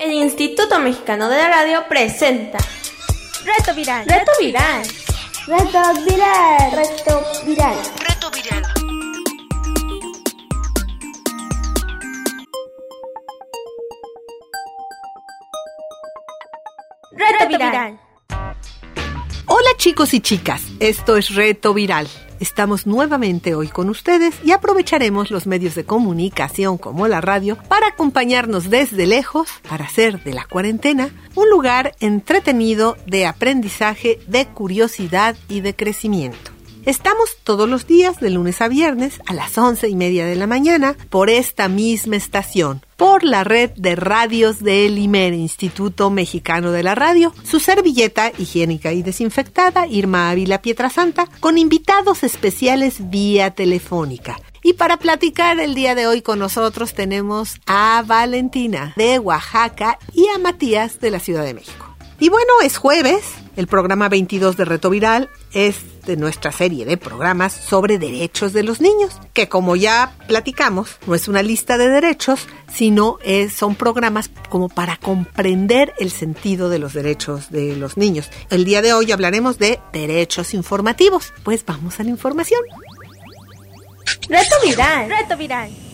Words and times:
El 0.00 0.12
Instituto 0.12 0.78
Mexicano 0.78 1.28
de 1.28 1.36
la 1.36 1.48
Radio 1.48 1.84
presenta 1.88 2.58
Reto 3.44 3.74
Viral. 3.74 4.06
Reto 4.06 4.30
Viral. 4.38 4.82
Reto 5.46 5.80
Viral. 6.04 6.70
Reto 6.70 7.22
Viral. 7.44 7.76
Reto 7.98 8.30
Viral. 8.30 8.62
Reto 17.10 17.48
Viral. 17.48 18.00
Hola 19.46 19.70
chicos 19.78 20.14
y 20.14 20.20
chicas, 20.20 20.62
esto 20.78 21.16
es 21.16 21.34
Reto 21.34 21.74
Viral. 21.74 22.06
Estamos 22.40 22.86
nuevamente 22.86 23.54
hoy 23.54 23.68
con 23.68 23.88
ustedes 23.88 24.34
y 24.44 24.52
aprovecharemos 24.52 25.30
los 25.30 25.46
medios 25.46 25.74
de 25.74 25.84
comunicación 25.84 26.78
como 26.78 27.08
la 27.08 27.20
radio 27.20 27.58
para 27.68 27.88
acompañarnos 27.88 28.70
desde 28.70 29.06
lejos 29.06 29.48
para 29.68 29.86
hacer 29.86 30.22
de 30.22 30.34
la 30.34 30.44
cuarentena 30.44 31.10
un 31.34 31.50
lugar 31.50 31.96
entretenido 31.98 32.96
de 33.06 33.26
aprendizaje, 33.26 34.20
de 34.28 34.46
curiosidad 34.46 35.36
y 35.48 35.62
de 35.62 35.74
crecimiento. 35.74 36.57
Estamos 36.88 37.36
todos 37.44 37.68
los 37.68 37.86
días 37.86 38.18
de 38.18 38.30
lunes 38.30 38.62
a 38.62 38.68
viernes 38.68 39.20
a 39.26 39.34
las 39.34 39.58
once 39.58 39.90
y 39.90 39.94
media 39.94 40.24
de 40.24 40.36
la 40.36 40.46
mañana 40.46 40.96
por 41.10 41.28
esta 41.28 41.68
misma 41.68 42.16
estación, 42.16 42.80
por 42.96 43.24
la 43.24 43.44
red 43.44 43.72
de 43.76 43.94
radios 43.94 44.60
del 44.60 44.96
IMER, 44.96 45.34
Instituto 45.34 46.08
Mexicano 46.08 46.72
de 46.72 46.82
la 46.82 46.94
Radio, 46.94 47.34
su 47.44 47.60
servilleta 47.60 48.32
higiénica 48.38 48.94
y 48.94 49.02
desinfectada, 49.02 49.86
Irma 49.86 50.30
Ávila 50.30 50.62
Pietrasanta, 50.62 51.28
con 51.40 51.58
invitados 51.58 52.24
especiales 52.24 53.10
vía 53.10 53.50
telefónica. 53.50 54.40
Y 54.62 54.72
para 54.72 54.96
platicar 54.96 55.60
el 55.60 55.74
día 55.74 55.94
de 55.94 56.06
hoy 56.06 56.22
con 56.22 56.38
nosotros 56.38 56.94
tenemos 56.94 57.60
a 57.66 58.02
Valentina 58.06 58.94
de 58.96 59.18
Oaxaca 59.18 59.98
y 60.14 60.26
a 60.28 60.38
Matías 60.38 61.00
de 61.00 61.10
la 61.10 61.20
Ciudad 61.20 61.44
de 61.44 61.52
México. 61.52 61.84
Y 62.18 62.30
bueno, 62.30 62.50
es 62.64 62.78
jueves, 62.78 63.24
el 63.58 63.66
programa 63.66 64.08
22 64.08 64.56
de 64.56 64.64
Reto 64.64 64.88
Viral 64.88 65.30
es 65.52 66.06
de 66.06 66.16
nuestra 66.16 66.52
serie 66.52 66.84
de 66.84 66.96
programas 66.96 67.52
sobre 67.52 67.98
derechos 67.98 68.52
de 68.52 68.62
los 68.62 68.80
niños, 68.80 69.18
que 69.32 69.48
como 69.48 69.74
ya 69.74 70.14
platicamos, 70.28 70.96
no 71.08 71.16
es 71.16 71.26
una 71.26 71.42
lista 71.42 71.76
de 71.76 71.88
derechos, 71.88 72.46
sino 72.72 73.18
es, 73.24 73.52
son 73.52 73.74
programas 73.74 74.30
como 74.48 74.68
para 74.68 74.96
comprender 74.96 75.92
el 75.98 76.12
sentido 76.12 76.68
de 76.68 76.78
los 76.78 76.92
derechos 76.92 77.50
de 77.50 77.74
los 77.74 77.96
niños. 77.96 78.30
El 78.48 78.64
día 78.64 78.80
de 78.80 78.92
hoy 78.92 79.10
hablaremos 79.10 79.58
de 79.58 79.80
derechos 79.92 80.54
informativos. 80.54 81.32
Pues 81.42 81.66
vamos 81.66 81.98
a 81.98 82.04
la 82.04 82.10
información. 82.10 82.60
Reto 84.28 84.54
Viral. 84.62 85.08
Reto 85.10 85.36
Viral. 85.36 85.87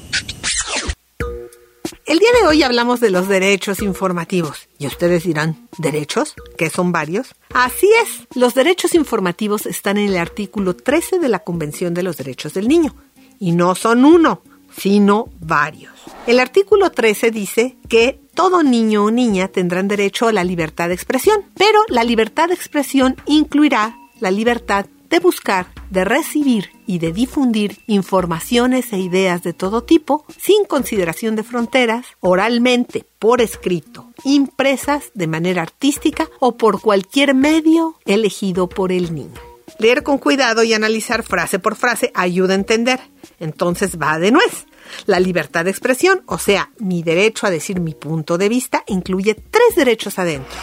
El 2.06 2.18
día 2.18 2.28
de 2.38 2.46
hoy 2.46 2.62
hablamos 2.62 3.00
de 3.00 3.08
los 3.08 3.28
derechos 3.28 3.80
informativos. 3.80 4.68
Y 4.78 4.86
ustedes 4.86 5.24
dirán, 5.24 5.68
¿derechos? 5.78 6.34
¿Que 6.58 6.68
son 6.68 6.92
varios? 6.92 7.34
Así 7.54 7.88
es, 8.02 8.26
los 8.34 8.54
derechos 8.54 8.94
informativos 8.94 9.64
están 9.64 9.96
en 9.96 10.10
el 10.10 10.18
artículo 10.18 10.76
13 10.76 11.18
de 11.18 11.30
la 11.30 11.38
Convención 11.38 11.94
de 11.94 12.02
los 12.02 12.18
Derechos 12.18 12.52
del 12.52 12.68
Niño. 12.68 12.94
Y 13.40 13.52
no 13.52 13.74
son 13.74 14.04
uno, 14.04 14.42
sino 14.76 15.30
varios. 15.40 15.94
El 16.26 16.40
artículo 16.40 16.90
13 16.90 17.30
dice 17.30 17.78
que 17.88 18.20
todo 18.34 18.62
niño 18.62 19.04
o 19.04 19.10
niña 19.10 19.48
tendrán 19.48 19.88
derecho 19.88 20.28
a 20.28 20.32
la 20.32 20.44
libertad 20.44 20.88
de 20.88 20.94
expresión, 20.94 21.46
pero 21.56 21.80
la 21.88 22.04
libertad 22.04 22.48
de 22.48 22.54
expresión 22.54 23.16
incluirá 23.24 23.96
la 24.20 24.30
libertad 24.30 24.84
de 25.08 25.20
buscar, 25.20 25.68
de 25.94 26.04
recibir 26.04 26.70
y 26.86 26.98
de 26.98 27.12
difundir 27.12 27.78
informaciones 27.86 28.92
e 28.92 28.98
ideas 28.98 29.42
de 29.42 29.54
todo 29.54 29.82
tipo, 29.82 30.26
sin 30.38 30.66
consideración 30.66 31.36
de 31.36 31.42
fronteras, 31.42 32.04
oralmente, 32.20 33.06
por 33.18 33.40
escrito, 33.40 34.10
impresas 34.24 35.04
de 35.14 35.26
manera 35.26 35.62
artística 35.62 36.28
o 36.40 36.58
por 36.58 36.82
cualquier 36.82 37.34
medio 37.34 37.96
elegido 38.04 38.68
por 38.68 38.92
el 38.92 39.14
niño. 39.14 39.40
Leer 39.78 40.02
con 40.02 40.18
cuidado 40.18 40.62
y 40.62 40.74
analizar 40.74 41.22
frase 41.22 41.58
por 41.58 41.74
frase 41.74 42.10
ayuda 42.14 42.52
a 42.52 42.56
entender. 42.56 43.00
Entonces 43.40 43.98
va 43.98 44.18
de 44.18 44.30
nuez. 44.30 44.66
La 45.06 45.18
libertad 45.18 45.64
de 45.64 45.70
expresión, 45.70 46.22
o 46.26 46.38
sea, 46.38 46.70
mi 46.78 47.02
derecho 47.02 47.46
a 47.46 47.50
decir 47.50 47.80
mi 47.80 47.94
punto 47.94 48.36
de 48.36 48.48
vista, 48.48 48.84
incluye 48.86 49.34
tres 49.34 49.74
derechos 49.74 50.18
adentro. 50.18 50.54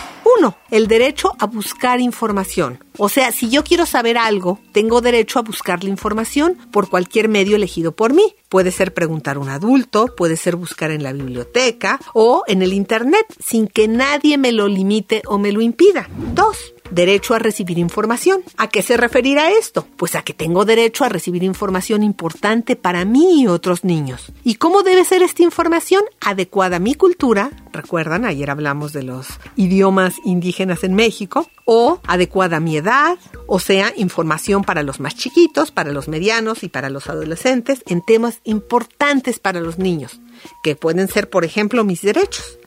Uno, 0.41 0.57
el 0.72 0.88
derecho 0.88 1.35
a 1.38 1.46
buscar 1.46 2.02
información. 2.02 2.84
O 2.97 3.09
sea, 3.09 3.31
si 3.31 3.52
yo 3.52 3.63
quiero 3.63 3.85
saber 3.85 4.18
algo, 4.18 4.57
tengo 4.72 5.00
derecho 5.00 5.38
a 5.38 5.44
buscar 5.44 5.84
la 5.84 5.91
información 5.91 6.57
por 6.72 6.90
cualquier 6.90 7.29
medio 7.29 7.56
elegido 7.56 7.91
por 7.91 8.16
mí. 8.16 8.34
Puede 8.50 8.72
ser 8.72 8.91
preguntar 8.91 9.35
a 9.35 9.40
un 9.40 9.50
adulto, 9.50 10.07
puede 10.18 10.38
ser 10.38 10.56
buscar 10.56 10.90
en 10.90 11.03
la 11.03 11.13
biblioteca 11.13 12.00
o 12.16 12.44
en 12.47 12.63
el 12.63 12.74
Internet, 12.74 13.28
sin 13.40 13.68
que 13.68 13.88
nadie 13.88 14.40
me 14.40 14.52
lo 14.52 14.68
limite 14.68 15.22
o 15.28 15.38
me 15.38 15.52
lo 15.52 15.62
impida. 15.62 16.09
Dos, 16.34 16.73
derecho 16.91 17.34
a 17.34 17.40
recibir 17.40 17.78
información. 17.78 18.44
¿A 18.57 18.68
qué 18.69 18.81
se 18.81 18.97
referirá 18.97 19.52
esto? 19.52 19.88
Pues 19.97 20.16
a 20.16 20.22
que 20.22 20.34
tengo 20.34 20.66
derecho 20.66 21.03
a 21.03 21.09
recibir 21.09 21.44
información 21.44 22.03
importante 22.03 22.75
para 22.75 23.06
mí 23.06 23.41
y 23.41 23.47
otros 23.47 23.84
niños. 23.84 24.31
¿Y 24.44 24.56
cómo 24.56 24.84
debe 24.84 25.06
ser 25.06 25.24
esta 25.24 25.44
información? 25.44 26.03
Adecuada 26.19 26.78
a 26.78 26.79
mi 26.79 26.94
cultura, 26.94 27.52
recuerdan, 27.72 28.25
ayer 28.25 28.50
hablamos 28.50 28.94
de 28.94 29.03
los 29.03 29.28
idiomas 29.56 30.16
indígenas 30.24 30.84
en 30.84 30.94
México, 30.94 31.47
o 31.66 32.00
adecuada 32.06 32.57
a 32.57 32.59
mi 32.59 32.75
edad, 32.78 33.18
o 33.47 33.59
sea, 33.59 33.94
información 33.96 34.63
para 34.63 34.84
los 34.84 35.00
más 35.00 35.16
chiquitos, 35.16 35.72
para 35.72 35.91
los 35.91 36.08
medianos 36.08 36.63
y 36.63 36.69
para 36.69 36.90
los 36.90 37.09
adolescentes 37.09 37.84
en 37.88 38.02
temas 38.02 38.41
importantes 38.44 39.40
para 39.40 39.62
los 39.62 39.78
niños, 39.78 40.19
que 40.63 40.75
pueden 40.75 41.08
ser, 41.08 41.29
por 41.29 41.46
ejemplo, 41.46 41.84
mis 41.84 42.02
derechos. 42.02 42.58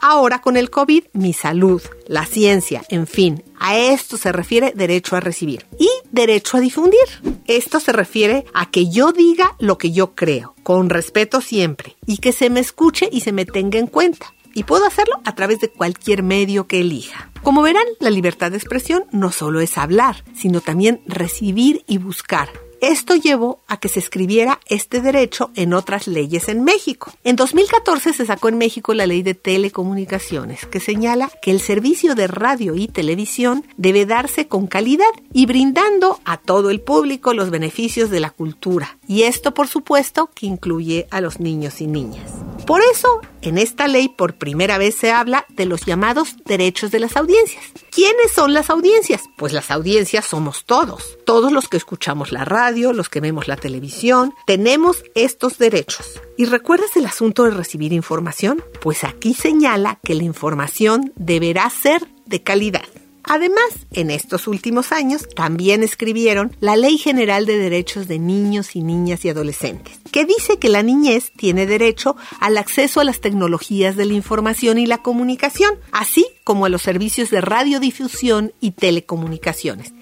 Ahora 0.00 0.40
con 0.40 0.56
el 0.56 0.70
COVID, 0.70 1.04
mi 1.12 1.32
salud, 1.32 1.82
la 2.06 2.26
ciencia, 2.26 2.84
en 2.88 3.06
fin, 3.06 3.42
a 3.58 3.76
esto 3.76 4.16
se 4.16 4.32
refiere 4.32 4.72
derecho 4.74 5.16
a 5.16 5.20
recibir 5.20 5.66
y 5.78 5.88
derecho 6.10 6.56
a 6.56 6.60
difundir. 6.60 7.00
Esto 7.46 7.80
se 7.80 7.92
refiere 7.92 8.44
a 8.54 8.70
que 8.70 8.88
yo 8.88 9.12
diga 9.12 9.56
lo 9.58 9.78
que 9.78 9.92
yo 9.92 10.14
creo, 10.14 10.54
con 10.62 10.90
respeto 10.90 11.40
siempre, 11.40 11.96
y 12.06 12.18
que 12.18 12.32
se 12.32 12.50
me 12.50 12.60
escuche 12.60 13.08
y 13.10 13.20
se 13.20 13.32
me 13.32 13.44
tenga 13.44 13.78
en 13.78 13.86
cuenta. 13.86 14.34
Y 14.54 14.64
puedo 14.64 14.86
hacerlo 14.86 15.14
a 15.24 15.34
través 15.34 15.60
de 15.60 15.70
cualquier 15.70 16.22
medio 16.22 16.66
que 16.66 16.80
elija. 16.80 17.30
Como 17.42 17.62
verán, 17.62 17.84
la 18.00 18.10
libertad 18.10 18.50
de 18.50 18.56
expresión 18.56 19.04
no 19.12 19.30
solo 19.30 19.60
es 19.60 19.78
hablar, 19.78 20.24
sino 20.34 20.60
también 20.60 21.00
recibir 21.06 21.84
y 21.86 21.98
buscar 21.98 22.48
esto 22.80 23.14
llevó 23.14 23.60
a 23.66 23.78
que 23.78 23.88
se 23.88 23.98
escribiera 23.98 24.60
este 24.66 25.00
derecho 25.00 25.50
en 25.54 25.74
otras 25.74 26.06
leyes 26.06 26.48
en 26.48 26.64
México. 26.64 27.12
En 27.24 27.36
2014 27.36 28.12
se 28.12 28.26
sacó 28.26 28.48
en 28.48 28.58
México 28.58 28.94
la 28.94 29.06
ley 29.06 29.22
de 29.22 29.34
telecomunicaciones, 29.34 30.66
que 30.66 30.80
señala 30.80 31.30
que 31.42 31.50
el 31.50 31.60
servicio 31.60 32.14
de 32.14 32.26
radio 32.26 32.74
y 32.74 32.88
televisión 32.88 33.64
debe 33.76 34.06
darse 34.06 34.48
con 34.48 34.66
calidad 34.66 35.06
y 35.32 35.46
brindando 35.46 36.20
a 36.24 36.36
todo 36.36 36.70
el 36.70 36.80
público 36.80 37.34
los 37.34 37.50
beneficios 37.50 38.10
de 38.10 38.20
la 38.20 38.30
cultura. 38.30 38.98
Y 39.06 39.22
esto, 39.22 39.54
por 39.54 39.68
supuesto, 39.68 40.30
que 40.34 40.46
incluye 40.46 41.06
a 41.10 41.20
los 41.20 41.40
niños 41.40 41.80
y 41.80 41.86
niñas. 41.86 42.30
Por 42.66 42.82
eso, 42.92 43.20
en 43.42 43.58
esta 43.58 43.88
ley 43.88 44.08
por 44.08 44.34
primera 44.34 44.78
vez 44.78 44.94
se 44.94 45.10
habla 45.10 45.46
de 45.48 45.64
los 45.64 45.86
llamados 45.86 46.36
derechos 46.44 46.90
de 46.90 47.00
las 47.00 47.16
audiencias. 47.16 47.64
¿Quiénes 47.98 48.30
son 48.30 48.54
las 48.54 48.70
audiencias? 48.70 49.24
Pues 49.36 49.52
las 49.52 49.72
audiencias 49.72 50.24
somos 50.24 50.64
todos. 50.66 51.18
Todos 51.26 51.50
los 51.50 51.68
que 51.68 51.76
escuchamos 51.76 52.30
la 52.30 52.44
radio, 52.44 52.92
los 52.92 53.08
que 53.08 53.18
vemos 53.18 53.48
la 53.48 53.56
televisión, 53.56 54.32
tenemos 54.46 55.02
estos 55.16 55.58
derechos. 55.58 56.20
¿Y 56.36 56.44
recuerdas 56.44 56.94
el 56.94 57.06
asunto 57.06 57.42
de 57.42 57.50
recibir 57.50 57.92
información? 57.92 58.62
Pues 58.80 59.02
aquí 59.02 59.34
señala 59.34 59.98
que 60.04 60.14
la 60.14 60.22
información 60.22 61.12
deberá 61.16 61.68
ser 61.70 62.06
de 62.24 62.40
calidad. 62.40 62.86
Además, 63.28 63.86
en 63.92 64.10
estos 64.10 64.48
últimos 64.48 64.90
años 64.90 65.28
también 65.34 65.82
escribieron 65.82 66.56
la 66.60 66.76
Ley 66.76 66.96
General 66.96 67.44
de 67.44 67.58
Derechos 67.58 68.08
de 68.08 68.18
Niños 68.18 68.74
y 68.74 68.82
Niñas 68.82 69.24
y 69.24 69.28
Adolescentes, 69.28 69.98
que 70.10 70.24
dice 70.24 70.58
que 70.58 70.70
la 70.70 70.82
niñez 70.82 71.30
tiene 71.36 71.66
derecho 71.66 72.16
al 72.40 72.56
acceso 72.56 73.00
a 73.00 73.04
las 73.04 73.20
tecnologías 73.20 73.96
de 73.96 74.06
la 74.06 74.14
información 74.14 74.78
y 74.78 74.86
la 74.86 75.02
comunicación, 75.02 75.74
así 75.92 76.26
como 76.44 76.64
a 76.64 76.70
los 76.70 76.82
servicios 76.82 77.30
de 77.30 77.42
radiodifusión 77.42 78.52
y 78.60 78.72
telecomunicaciones 78.72 79.92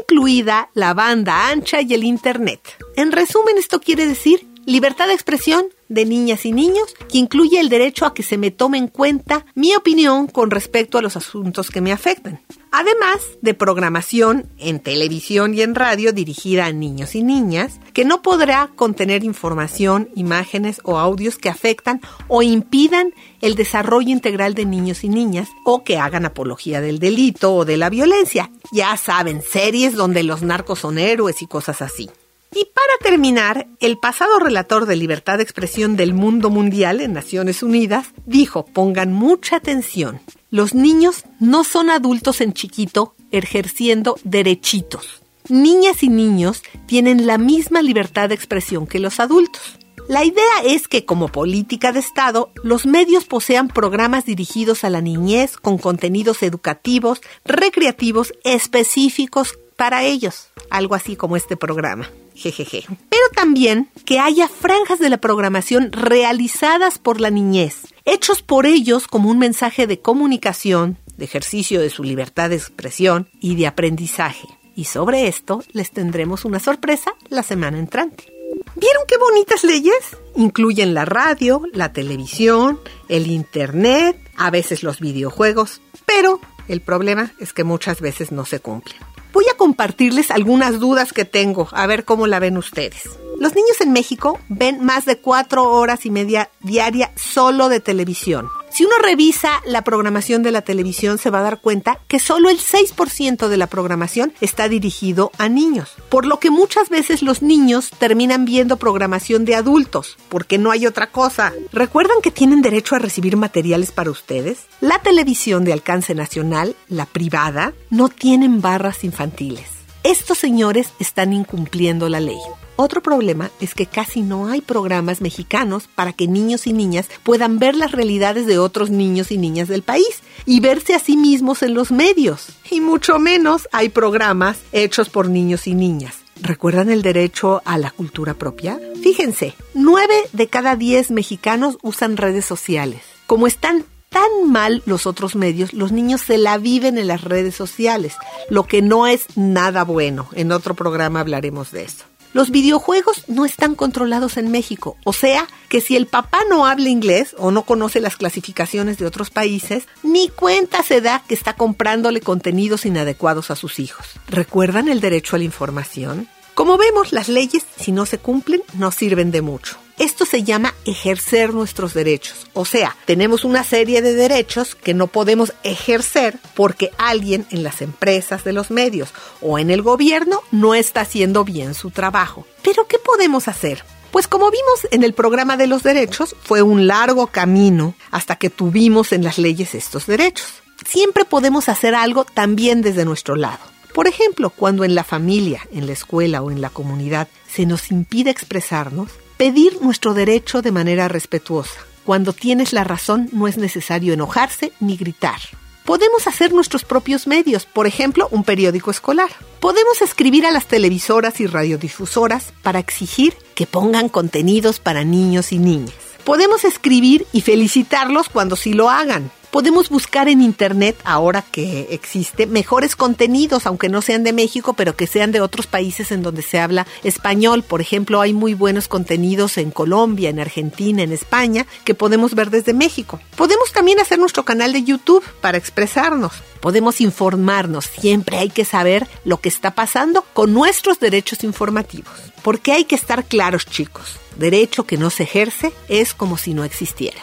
incluida 0.00 0.70
la 0.74 0.94
banda 0.94 1.48
ancha 1.48 1.80
y 1.80 1.94
el 1.94 2.04
Internet. 2.04 2.60
En 2.96 3.12
resumen, 3.12 3.56
esto 3.58 3.80
quiere 3.80 4.06
decir 4.06 4.46
libertad 4.66 5.06
de 5.06 5.14
expresión 5.14 5.66
de 5.88 6.04
niñas 6.04 6.46
y 6.46 6.52
niños 6.52 6.94
que 7.10 7.18
incluye 7.18 7.60
el 7.60 7.68
derecho 7.68 8.06
a 8.06 8.14
que 8.14 8.22
se 8.22 8.38
me 8.38 8.50
tome 8.50 8.78
en 8.78 8.88
cuenta 8.88 9.46
mi 9.54 9.74
opinión 9.74 10.26
con 10.26 10.50
respecto 10.50 10.98
a 10.98 11.02
los 11.02 11.16
asuntos 11.16 11.70
que 11.70 11.80
me 11.80 11.92
afectan. 11.92 12.40
Además 12.70 13.20
de 13.40 13.54
programación 13.54 14.50
en 14.58 14.80
televisión 14.80 15.54
y 15.54 15.62
en 15.62 15.74
radio 15.74 16.12
dirigida 16.12 16.66
a 16.66 16.72
niños 16.72 17.14
y 17.14 17.22
niñas, 17.22 17.80
que 17.94 18.04
no 18.04 18.20
podrá 18.20 18.70
contener 18.76 19.24
información, 19.24 20.10
imágenes 20.14 20.80
o 20.84 20.98
audios 20.98 21.38
que 21.38 21.48
afectan 21.48 22.02
o 22.28 22.42
impidan 22.42 23.14
el 23.40 23.54
desarrollo 23.54 24.10
integral 24.10 24.54
de 24.54 24.66
niños 24.66 25.02
y 25.02 25.08
niñas 25.08 25.48
o 25.64 25.82
que 25.82 25.96
hagan 25.96 26.26
apología 26.26 26.80
del 26.80 26.98
delito 26.98 27.54
o 27.54 27.64
de 27.64 27.78
la 27.78 27.88
violencia. 27.88 28.50
Ya 28.70 28.96
saben, 28.96 29.40
series 29.42 29.94
donde 29.94 30.22
los 30.22 30.42
narcos 30.42 30.80
son 30.80 30.98
héroes 30.98 31.40
y 31.40 31.46
cosas 31.46 31.80
así. 31.80 32.10
Y 32.54 32.64
para 32.64 33.10
terminar, 33.10 33.68
el 33.80 33.98
pasado 33.98 34.38
relator 34.38 34.86
de 34.86 34.96
libertad 34.96 35.36
de 35.36 35.42
expresión 35.42 35.96
del 35.96 36.14
mundo 36.14 36.50
mundial 36.50 37.00
en 37.00 37.12
Naciones 37.12 37.62
Unidas 37.62 38.08
dijo, 38.24 38.64
pongan 38.64 39.12
mucha 39.12 39.56
atención, 39.56 40.20
los 40.50 40.74
niños 40.74 41.24
no 41.40 41.62
son 41.62 41.90
adultos 41.90 42.40
en 42.40 42.54
chiquito 42.54 43.14
ejerciendo 43.30 44.18
derechitos. 44.24 45.22
Niñas 45.50 46.02
y 46.02 46.08
niños 46.08 46.62
tienen 46.86 47.26
la 47.26 47.38
misma 47.38 47.82
libertad 47.82 48.30
de 48.30 48.34
expresión 48.34 48.86
que 48.86 48.98
los 48.98 49.20
adultos. 49.20 49.78
La 50.08 50.24
idea 50.24 50.62
es 50.64 50.88
que 50.88 51.04
como 51.04 51.28
política 51.28 51.92
de 51.92 52.00
Estado, 52.00 52.50
los 52.62 52.86
medios 52.86 53.26
posean 53.26 53.68
programas 53.68 54.24
dirigidos 54.24 54.84
a 54.84 54.90
la 54.90 55.02
niñez 55.02 55.58
con 55.58 55.76
contenidos 55.76 56.42
educativos, 56.42 57.20
recreativos, 57.44 58.32
específicos 58.42 59.58
para 59.76 60.04
ellos, 60.04 60.48
algo 60.70 60.94
así 60.94 61.14
como 61.14 61.36
este 61.36 61.58
programa. 61.58 62.08
Jejeje. 62.38 62.84
Pero 63.10 63.22
también 63.34 63.88
que 64.04 64.18
haya 64.18 64.48
franjas 64.48 64.98
de 64.98 65.10
la 65.10 65.18
programación 65.18 65.92
realizadas 65.92 66.98
por 66.98 67.20
la 67.20 67.30
niñez, 67.30 67.88
hechos 68.04 68.42
por 68.42 68.66
ellos 68.66 69.06
como 69.06 69.30
un 69.30 69.38
mensaje 69.38 69.86
de 69.86 70.00
comunicación, 70.00 70.96
de 71.16 71.24
ejercicio 71.24 71.80
de 71.80 71.90
su 71.90 72.04
libertad 72.04 72.50
de 72.50 72.56
expresión 72.56 73.28
y 73.40 73.56
de 73.56 73.66
aprendizaje. 73.66 74.48
Y 74.74 74.84
sobre 74.84 75.26
esto 75.26 75.62
les 75.72 75.90
tendremos 75.90 76.44
una 76.44 76.60
sorpresa 76.60 77.12
la 77.28 77.42
semana 77.42 77.78
entrante. 77.78 78.32
¿Vieron 78.76 79.02
qué 79.08 79.16
bonitas 79.18 79.64
leyes? 79.64 80.16
Incluyen 80.36 80.94
la 80.94 81.04
radio, 81.04 81.62
la 81.72 81.92
televisión, 81.92 82.78
el 83.08 83.26
internet, 83.26 84.16
a 84.36 84.50
veces 84.50 84.84
los 84.84 85.00
videojuegos, 85.00 85.80
pero 86.06 86.40
el 86.68 86.80
problema 86.80 87.32
es 87.40 87.52
que 87.52 87.64
muchas 87.64 88.00
veces 88.00 88.30
no 88.30 88.44
se 88.44 88.60
cumplen. 88.60 88.98
Voy 89.32 89.44
a 89.52 89.56
compartirles 89.56 90.30
algunas 90.30 90.80
dudas 90.80 91.12
que 91.12 91.24
tengo, 91.24 91.68
a 91.72 91.86
ver 91.86 92.04
cómo 92.04 92.26
la 92.26 92.38
ven 92.38 92.56
ustedes. 92.56 93.08
Los 93.38 93.54
niños 93.54 93.80
en 93.80 93.92
México 93.92 94.40
ven 94.48 94.84
más 94.84 95.04
de 95.04 95.18
cuatro 95.18 95.64
horas 95.70 96.06
y 96.06 96.10
media 96.10 96.50
diaria 96.60 97.12
solo 97.14 97.68
de 97.68 97.80
televisión. 97.80 98.48
Si 98.78 98.84
uno 98.84 98.94
revisa 99.02 99.60
la 99.66 99.82
programación 99.82 100.44
de 100.44 100.52
la 100.52 100.62
televisión 100.62 101.18
se 101.18 101.30
va 101.30 101.40
a 101.40 101.42
dar 101.42 101.60
cuenta 101.60 101.98
que 102.06 102.20
solo 102.20 102.48
el 102.48 102.60
6% 102.60 103.48
de 103.48 103.56
la 103.56 103.66
programación 103.66 104.32
está 104.40 104.68
dirigido 104.68 105.32
a 105.36 105.48
niños, 105.48 105.96
por 106.08 106.24
lo 106.24 106.38
que 106.38 106.52
muchas 106.52 106.88
veces 106.88 107.22
los 107.22 107.42
niños 107.42 107.90
terminan 107.98 108.44
viendo 108.44 108.76
programación 108.76 109.44
de 109.44 109.56
adultos, 109.56 110.16
porque 110.28 110.58
no 110.58 110.70
hay 110.70 110.86
otra 110.86 111.08
cosa. 111.08 111.52
¿Recuerdan 111.72 112.18
que 112.22 112.30
tienen 112.30 112.62
derecho 112.62 112.94
a 112.94 113.00
recibir 113.00 113.36
materiales 113.36 113.90
para 113.90 114.12
ustedes? 114.12 114.66
La 114.80 115.00
televisión 115.00 115.64
de 115.64 115.72
alcance 115.72 116.14
nacional, 116.14 116.76
la 116.86 117.06
privada, 117.06 117.74
no 117.90 118.08
tienen 118.08 118.60
barras 118.60 119.02
infantiles. 119.02 119.77
Estos 120.04 120.38
señores 120.38 120.92
están 121.00 121.32
incumpliendo 121.32 122.08
la 122.08 122.20
ley. 122.20 122.38
Otro 122.76 123.02
problema 123.02 123.50
es 123.60 123.74
que 123.74 123.86
casi 123.86 124.22
no 124.22 124.46
hay 124.46 124.60
programas 124.60 125.20
mexicanos 125.20 125.88
para 125.92 126.12
que 126.12 126.28
niños 126.28 126.68
y 126.68 126.72
niñas 126.72 127.08
puedan 127.24 127.58
ver 127.58 127.74
las 127.74 127.90
realidades 127.90 128.46
de 128.46 128.60
otros 128.60 128.90
niños 128.90 129.32
y 129.32 129.38
niñas 129.38 129.66
del 129.66 129.82
país 129.82 130.22
y 130.46 130.60
verse 130.60 130.94
a 130.94 131.00
sí 131.00 131.16
mismos 131.16 131.64
en 131.64 131.74
los 131.74 131.90
medios. 131.90 132.50
Y 132.70 132.80
mucho 132.80 133.18
menos 133.18 133.68
hay 133.72 133.88
programas 133.88 134.58
hechos 134.70 135.08
por 135.08 135.28
niños 135.28 135.66
y 135.66 135.74
niñas. 135.74 136.18
¿Recuerdan 136.40 136.88
el 136.88 137.02
derecho 137.02 137.62
a 137.64 137.78
la 137.78 137.90
cultura 137.90 138.34
propia? 138.34 138.78
Fíjense, 139.02 139.54
nueve 139.74 140.14
de 140.32 140.46
cada 140.46 140.76
diez 140.76 141.10
mexicanos 141.10 141.78
usan 141.82 142.16
redes 142.16 142.44
sociales. 142.44 143.02
Como 143.26 143.48
están 143.48 143.84
tan 144.18 144.50
mal 144.50 144.82
los 144.84 145.06
otros 145.06 145.36
medios, 145.36 145.72
los 145.72 145.92
niños 145.92 146.22
se 146.22 146.38
la 146.38 146.58
viven 146.58 146.98
en 146.98 147.06
las 147.06 147.22
redes 147.22 147.54
sociales, 147.54 148.16
lo 148.50 148.64
que 148.64 148.82
no 148.82 149.06
es 149.06 149.26
nada 149.36 149.84
bueno. 149.84 150.28
En 150.32 150.50
otro 150.50 150.74
programa 150.74 151.20
hablaremos 151.20 151.70
de 151.70 151.84
eso. 151.84 152.04
Los 152.32 152.50
videojuegos 152.50 153.28
no 153.28 153.44
están 153.44 153.76
controlados 153.76 154.36
en 154.36 154.50
México, 154.50 154.96
o 155.04 155.12
sea 155.12 155.46
que 155.68 155.80
si 155.80 155.96
el 155.96 156.06
papá 156.06 156.40
no 156.50 156.66
habla 156.66 156.88
inglés 156.88 157.36
o 157.38 157.52
no 157.52 157.62
conoce 157.62 158.00
las 158.00 158.16
clasificaciones 158.16 158.98
de 158.98 159.06
otros 159.06 159.30
países, 159.30 159.86
ni 160.02 160.28
cuenta 160.30 160.82
se 160.82 161.00
da 161.00 161.22
que 161.28 161.34
está 161.34 161.52
comprándole 161.52 162.20
contenidos 162.20 162.86
inadecuados 162.86 163.52
a 163.52 163.56
sus 163.56 163.78
hijos. 163.78 164.04
¿Recuerdan 164.26 164.88
el 164.88 165.00
derecho 165.00 165.36
a 165.36 165.38
la 165.38 165.44
información? 165.44 166.28
Como 166.58 166.76
vemos, 166.76 167.12
las 167.12 167.28
leyes, 167.28 167.64
si 167.78 167.92
no 167.92 168.04
se 168.04 168.18
cumplen, 168.18 168.64
no 168.74 168.90
sirven 168.90 169.30
de 169.30 169.42
mucho. 169.42 169.76
Esto 169.96 170.24
se 170.24 170.42
llama 170.42 170.74
ejercer 170.86 171.54
nuestros 171.54 171.94
derechos. 171.94 172.48
O 172.52 172.64
sea, 172.64 172.96
tenemos 173.04 173.44
una 173.44 173.62
serie 173.62 174.02
de 174.02 174.14
derechos 174.14 174.74
que 174.74 174.92
no 174.92 175.06
podemos 175.06 175.52
ejercer 175.62 176.36
porque 176.56 176.90
alguien 176.98 177.46
en 177.50 177.62
las 177.62 177.80
empresas 177.80 178.42
de 178.42 178.52
los 178.52 178.72
medios 178.72 179.10
o 179.40 179.60
en 179.60 179.70
el 179.70 179.82
gobierno 179.82 180.42
no 180.50 180.74
está 180.74 181.02
haciendo 181.02 181.44
bien 181.44 181.74
su 181.74 181.92
trabajo. 181.92 182.44
Pero 182.64 182.88
¿qué 182.88 182.98
podemos 182.98 183.46
hacer? 183.46 183.84
Pues 184.10 184.26
como 184.26 184.50
vimos 184.50 184.88
en 184.90 185.04
el 185.04 185.14
programa 185.14 185.56
de 185.56 185.68
los 185.68 185.84
derechos, 185.84 186.34
fue 186.42 186.62
un 186.62 186.88
largo 186.88 187.28
camino 187.28 187.94
hasta 188.10 188.34
que 188.34 188.50
tuvimos 188.50 189.12
en 189.12 189.22
las 189.22 189.38
leyes 189.38 189.76
estos 189.76 190.06
derechos. 190.06 190.54
Siempre 190.84 191.24
podemos 191.24 191.68
hacer 191.68 191.94
algo 191.94 192.24
también 192.24 192.82
desde 192.82 193.04
nuestro 193.04 193.36
lado. 193.36 193.77
Por 193.98 194.06
ejemplo, 194.06 194.50
cuando 194.50 194.84
en 194.84 194.94
la 194.94 195.02
familia, 195.02 195.66
en 195.72 195.88
la 195.88 195.92
escuela 195.92 196.40
o 196.40 196.52
en 196.52 196.60
la 196.60 196.70
comunidad 196.70 197.26
se 197.52 197.66
nos 197.66 197.90
impide 197.90 198.30
expresarnos, 198.30 199.10
Pedir 199.36 199.82
nuestro 199.82 200.14
derecho 200.14 200.62
de 200.62 200.70
manera 200.70 201.08
respetuosa. 201.08 201.80
Cuando 202.04 202.32
tienes 202.32 202.72
la 202.72 202.84
razón 202.84 203.28
no 203.32 203.48
es 203.48 203.56
necesario 203.56 204.14
enojarse 204.14 204.72
ni 204.78 204.96
gritar. 204.96 205.40
Podemos 205.84 206.28
hacer 206.28 206.52
nuestros 206.52 206.84
propios 206.84 207.26
medios, 207.26 207.66
por 207.66 207.88
ejemplo, 207.88 208.28
un 208.30 208.44
periódico 208.44 208.92
escolar. 208.92 209.30
Podemos 209.58 210.00
escribir 210.00 210.46
a 210.46 210.52
las 210.52 210.66
televisoras 210.66 211.40
y 211.40 211.48
radiodifusoras 211.48 212.52
para 212.62 212.78
exigir 212.78 213.34
que 213.56 213.66
pongan 213.66 214.08
contenidos 214.08 214.78
para 214.78 215.02
niños 215.02 215.50
y 215.50 215.58
niñas. 215.58 215.94
Podemos 216.22 216.64
escribir 216.64 217.26
y 217.32 217.40
felicitarlos 217.40 218.28
cuando 218.28 218.54
sí 218.54 218.74
lo 218.74 218.90
hagan. 218.90 219.32
Podemos 219.50 219.88
buscar 219.88 220.28
en 220.28 220.42
Internet, 220.42 220.96
ahora 221.04 221.42
que 221.42 221.88
existe, 221.90 222.46
mejores 222.46 222.96
contenidos, 222.96 223.66
aunque 223.66 223.88
no 223.88 224.02
sean 224.02 224.22
de 224.22 224.34
México, 224.34 224.74
pero 224.74 224.94
que 224.94 225.06
sean 225.06 225.32
de 225.32 225.40
otros 225.40 225.66
países 225.66 226.12
en 226.12 226.22
donde 226.22 226.42
se 226.42 226.60
habla 226.60 226.86
español. 227.02 227.62
Por 227.62 227.80
ejemplo, 227.80 228.20
hay 228.20 228.34
muy 228.34 228.52
buenos 228.52 228.88
contenidos 228.88 229.56
en 229.56 229.70
Colombia, 229.70 230.28
en 230.28 230.38
Argentina, 230.38 231.02
en 231.02 231.12
España, 231.12 231.66
que 231.84 231.94
podemos 231.94 232.34
ver 232.34 232.50
desde 232.50 232.74
México. 232.74 233.20
Podemos 233.36 233.72
también 233.72 234.00
hacer 234.00 234.18
nuestro 234.18 234.44
canal 234.44 234.74
de 234.74 234.84
YouTube 234.84 235.24
para 235.40 235.56
expresarnos. 235.56 236.32
Podemos 236.60 237.00
informarnos. 237.00 237.86
Siempre 237.86 238.36
hay 238.36 238.50
que 238.50 238.66
saber 238.66 239.08
lo 239.24 239.40
que 239.40 239.48
está 239.48 239.74
pasando 239.74 240.26
con 240.34 240.52
nuestros 240.52 241.00
derechos 241.00 241.42
informativos. 241.42 242.12
Porque 242.42 242.72
hay 242.72 242.84
que 242.84 242.96
estar 242.96 243.24
claros, 243.24 243.64
chicos. 243.64 244.18
Derecho 244.36 244.84
que 244.84 244.98
no 244.98 245.08
se 245.08 245.22
ejerce 245.22 245.72
es 245.88 246.12
como 246.12 246.36
si 246.36 246.52
no 246.52 246.64
existiera. 246.64 247.20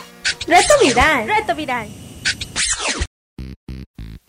Reto 0.48 0.74
viral. 0.82 1.28
Reto 1.28 1.56
viral. 1.56 2.05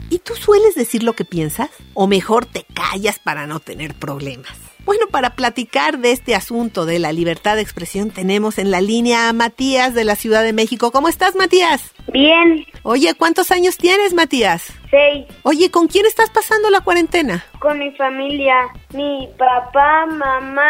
¿Y 0.09 0.19
tú 0.21 0.35
sueles 0.35 0.75
decir 0.75 1.03
lo 1.03 1.15
que 1.15 1.25
piensas? 1.25 1.71
¿O 1.95 2.07
mejor 2.07 2.47
te 2.47 2.65
callas 2.75 3.19
para 3.19 3.47
no 3.47 3.61
tener 3.61 3.95
problemas? 3.95 4.53
Bueno, 4.85 5.07
para 5.11 5.35
platicar 5.35 5.99
de 5.99 6.13
este 6.13 6.37
asunto 6.37 6.87
de 6.87 7.01
la 7.01 7.13
libertad 7.13 7.57
de 7.57 7.63
expresión 7.63 8.11
tenemos 8.11 8.59
en 8.59 8.71
la 8.71 8.81
línea 8.81 9.29
a 9.29 9.33
Matías 9.33 9.95
de 9.95 10.05
la 10.05 10.15
Ciudad 10.15 10.45
de 10.45 10.53
México. 10.53 10.93
¿Cómo 10.93 11.09
estás, 11.09 11.35
Matías? 11.35 11.93
Bien, 12.13 12.65
Oye, 12.85 13.15
¿cuántos 13.15 13.51
años 13.51 13.77
tienes, 13.79 14.15
Matías? 14.15 14.63
Seis, 14.91 15.27
Oye, 15.43 15.71
¿con 15.71 15.87
quién 15.89 16.07
estás 16.07 16.31
pasando 16.31 16.71
la 16.71 16.81
cuarentena? 16.81 17.45
con 17.59 17.79
mi 17.79 17.91
familia, 17.93 18.55
mi 18.95 19.29
papá, 19.37 20.07
mamá, 20.07 20.69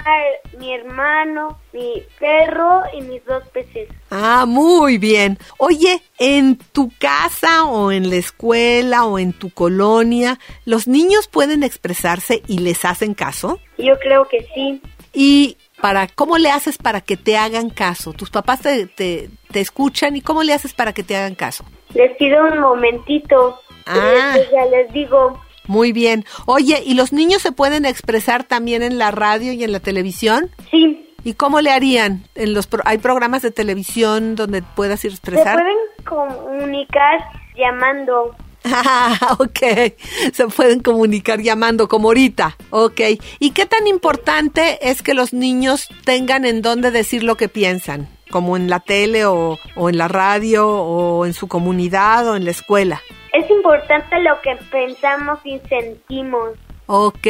mi 0.58 0.72
hermano, 0.72 1.58
mi 1.72 2.02
perro 2.18 2.82
y 2.96 3.02
mis 3.02 3.24
dos 3.26 3.46
peces. 3.48 3.88
Ah, 4.10 4.44
muy 4.46 4.96
bien. 4.96 5.38
Oye, 5.58 6.02
en 6.18 6.56
tu 6.56 6.90
casa 6.98 7.64
o 7.64 7.92
en 7.92 8.08
la 8.08 8.16
escuela 8.16 9.04
o 9.04 9.18
en 9.18 9.32
tu 9.34 9.50
colonia, 9.50 10.38
¿los 10.64 10.88
niños 10.88 11.28
pueden 11.28 11.62
expresarse 11.62 12.42
y 12.46 12.58
les 12.60 12.84
hacen 12.84 13.12
caso? 13.14 13.60
Yo 13.76 13.98
creo 13.98 14.26
que 14.28 14.46
sí. 14.54 14.80
Y 15.12 15.56
para 15.82 16.06
cómo 16.08 16.38
le 16.38 16.50
haces 16.50 16.78
para 16.78 17.00
que 17.02 17.16
te 17.18 17.36
hagan 17.36 17.68
caso. 17.70 18.12
Tus 18.14 18.30
papás 18.30 18.60
te, 18.62 18.86
te, 18.86 19.28
te 19.50 19.60
escuchan 19.60 20.16
y 20.16 20.22
cómo 20.22 20.42
le 20.42 20.54
haces 20.54 20.72
para 20.72 20.92
que 20.94 21.02
te 21.02 21.16
hagan 21.16 21.34
caso. 21.34 21.64
Les 21.94 22.16
pido 22.16 22.42
un 22.44 22.58
momentito. 22.60 23.60
Ah. 23.86 24.36
Ya 24.52 24.64
les 24.66 24.92
digo, 24.92 25.40
Muy 25.66 25.92
bien. 25.92 26.24
Oye, 26.46 26.82
¿y 26.84 26.94
los 26.94 27.12
niños 27.12 27.42
se 27.42 27.52
pueden 27.52 27.84
expresar 27.86 28.44
también 28.44 28.82
en 28.82 28.98
la 28.98 29.10
radio 29.10 29.52
y 29.52 29.64
en 29.64 29.72
la 29.72 29.80
televisión? 29.80 30.50
sí. 30.70 31.02
¿Y 31.24 31.34
cómo 31.34 31.60
le 31.60 31.72
harían? 31.72 32.22
En 32.36 32.54
los 32.54 32.68
pro- 32.68 32.84
hay 32.84 32.98
programas 32.98 33.42
de 33.42 33.50
televisión 33.50 34.36
donde 34.36 34.62
puedas 34.62 35.04
ir 35.04 35.10
a 35.10 35.14
Se 35.14 35.16
expresar. 35.16 35.54
pueden 35.56 35.76
comunicar 36.04 37.18
llamando. 37.56 38.36
Ah, 38.64 39.34
ok. 39.40 39.92
Se 40.32 40.46
pueden 40.48 40.80
comunicar 40.80 41.40
llamando 41.40 41.88
como 41.88 42.08
ahorita. 42.08 42.56
Ok. 42.70 43.00
¿Y 43.40 43.50
qué 43.50 43.66
tan 43.66 43.86
importante 43.88 44.88
es 44.88 45.02
que 45.02 45.14
los 45.14 45.32
niños 45.32 45.88
tengan 46.04 46.44
en 46.44 46.62
dónde 46.62 46.92
decir 46.92 47.22
lo 47.24 47.36
que 47.36 47.48
piensan? 47.48 48.08
Como 48.30 48.56
en 48.56 48.68
la 48.70 48.78
tele 48.80 49.24
o, 49.24 49.58
o 49.76 49.88
en 49.88 49.98
la 49.98 50.06
radio 50.08 50.68
o 50.68 51.26
en 51.26 51.32
su 51.34 51.48
comunidad 51.48 52.28
o 52.28 52.36
en 52.36 52.44
la 52.44 52.50
escuela. 52.52 53.02
Es 53.46 53.50
importante 53.52 54.20
lo 54.22 54.40
que 54.42 54.56
pensamos 54.72 55.38
y 55.44 55.60
sentimos. 55.68 56.50
Ok, 56.86 57.26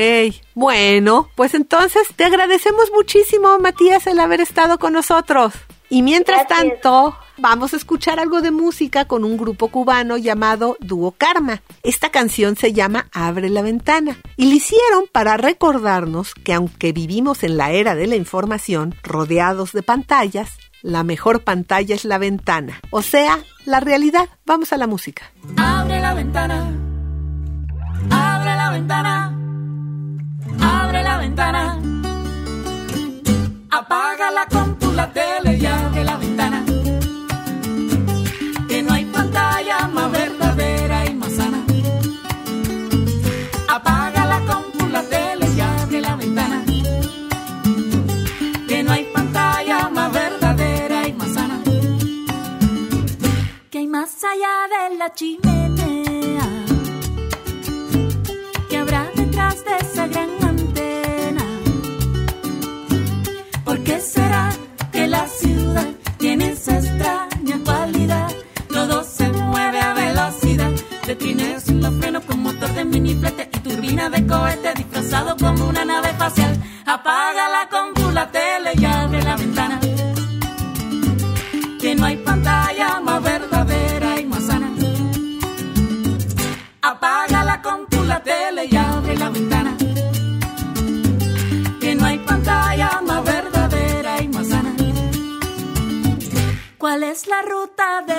bueno, 0.54 1.28
pues 1.34 1.52
entonces 1.52 2.08
te 2.16 2.24
agradecemos 2.24 2.90
muchísimo, 2.94 3.58
Matías, 3.58 4.06
el 4.06 4.18
haber 4.18 4.40
estado 4.40 4.78
con 4.78 4.94
nosotros. 4.94 5.52
Y 5.90 6.02
mientras 6.02 6.46
Gracias. 6.48 6.80
tanto, 6.80 7.16
vamos 7.36 7.74
a 7.74 7.76
escuchar 7.76 8.18
algo 8.18 8.40
de 8.40 8.50
música 8.50 9.04
con 9.04 9.24
un 9.24 9.36
grupo 9.36 9.68
cubano 9.68 10.16
llamado 10.16 10.78
Dúo 10.80 11.12
Karma. 11.12 11.62
Esta 11.82 12.10
canción 12.10 12.56
se 12.56 12.72
llama 12.72 13.08
Abre 13.12 13.50
la 13.50 13.62
ventana 13.62 14.16
y 14.36 14.46
la 14.46 14.54
hicieron 14.54 15.04
para 15.12 15.36
recordarnos 15.36 16.34
que 16.34 16.54
aunque 16.54 16.92
vivimos 16.92 17.44
en 17.44 17.58
la 17.58 17.72
era 17.72 17.94
de 17.94 18.06
la 18.06 18.16
información, 18.16 18.94
rodeados 19.02 19.72
de 19.72 19.82
pantallas, 19.82 20.58
la 20.86 21.02
mejor 21.02 21.42
pantalla 21.42 21.96
es 21.96 22.04
la 22.04 22.16
ventana, 22.16 22.80
o 22.90 23.02
sea, 23.02 23.40
la 23.64 23.80
realidad. 23.80 24.28
Vamos 24.46 24.72
a 24.72 24.76
la 24.76 24.86
música. 24.86 25.32
Abre 25.56 26.00
la 26.00 26.14
ventana. 26.14 26.70
Abre 28.08 28.56
la 28.56 28.70
ventana. 28.70 29.36
Abre 30.60 31.02
la 31.02 31.18
ventana. 31.18 31.78
Apaga 33.72 34.30
la 34.30 34.46
compu, 34.48 34.92
la 34.92 35.12
tele 35.12 35.58
y 35.58 35.66
abre 35.66 36.04
la 36.04 36.16
ventana. 36.18 36.65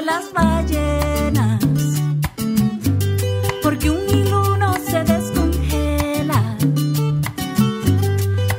Las 0.08 0.32
ballenas? 0.32 1.60
Porque 3.62 3.90
un 3.90 4.10
hilo 4.10 4.58
no 4.58 4.74
se 4.76 5.04
descongela. 5.04 6.58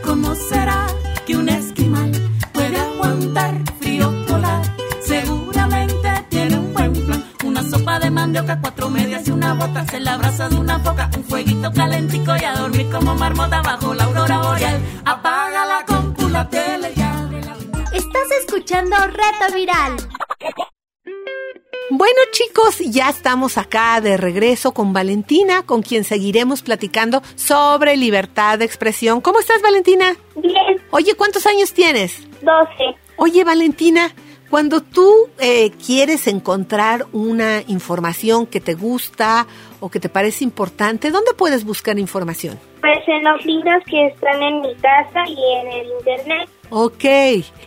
¿Cómo 0.05 0.35
será 0.35 0.87
que 1.27 1.37
un 1.39 1.49
esquimal 1.49 2.13
puede 2.53 2.77
aguantar 2.77 3.55
frío 3.81 4.13
polar? 4.27 4.63
Seguramente 5.01 6.09
tiene 6.29 6.59
un 6.59 6.75
buen 6.75 6.93
plan. 6.93 7.25
Una 7.47 7.63
sopa 7.63 7.99
de 7.99 8.11
mandioca, 8.11 8.61
cuatro 8.61 8.91
medias 8.91 9.27
y 9.27 9.31
una 9.31 9.55
bota. 9.55 9.87
Se 9.87 10.01
la 10.01 10.15
abraza 10.15 10.51
de 10.51 10.57
una 10.57 10.79
foca, 10.81 11.09
un 11.17 11.25
fueguito 11.25 11.73
calentico 11.73 12.37
y 12.37 12.45
a 12.45 12.57
dormir 12.57 12.91
como 12.91 13.15
marmota 13.15 13.63
bajo 13.63 13.95
la 13.95 14.05
aurora 14.05 14.39
boreal. 14.39 14.79
Apaga 15.07 15.65
la 15.65 15.85
compu, 15.87 16.29
la 16.29 16.47
tele 16.47 16.93
y 16.95 17.01
abre 17.01 17.41
la 17.43 17.55
ventana. 17.55 17.91
Estás 17.93 18.29
escuchando 18.39 18.97
Reto 19.07 19.55
Viral. 19.55 19.97
Bueno 21.99 22.21
chicos, 22.31 22.79
ya 22.79 23.09
estamos 23.09 23.59
acá 23.59 24.01
de 24.01 24.17
regreso 24.17 24.73
con 24.73 24.93
Valentina, 24.93 25.65
con 25.67 25.83
quien 25.83 26.05
seguiremos 26.05 26.63
platicando 26.63 27.23
sobre 27.35 27.97
libertad 27.97 28.61
de 28.61 28.65
expresión. 28.65 29.21
¿Cómo 29.21 29.41
estás 29.41 29.61
Valentina? 29.63 30.15
Bien, 30.37 30.81
Oye, 30.93 31.17
¿cuántos 31.17 31.45
años 31.49 31.73
tienes? 31.73 32.23
12. 32.41 32.97
Oye 33.17 33.43
Valentina, 33.43 34.15
cuando 34.49 34.81
tú 34.81 35.13
eh, 35.41 35.73
quieres 35.85 36.29
encontrar 36.29 37.07
una 37.11 37.63
información 37.67 38.47
que 38.47 38.61
te 38.61 38.75
gusta 38.75 39.49
o 39.81 39.91
que 39.91 39.99
te 39.99 40.09
parece 40.09 40.45
importante, 40.45 41.11
¿dónde 41.11 41.33
puedes 41.35 41.65
buscar 41.65 41.99
información? 41.99 42.61
Pues 42.81 43.01
en 43.09 43.25
los 43.25 43.45
libros 43.45 43.83
que 43.91 44.07
están 44.07 44.41
en 44.41 44.61
mi 44.61 44.73
casa 44.77 45.25
y 45.27 45.53
en 45.53 45.73
el 45.73 45.87
internet. 45.99 46.49
Ok, 46.71 47.05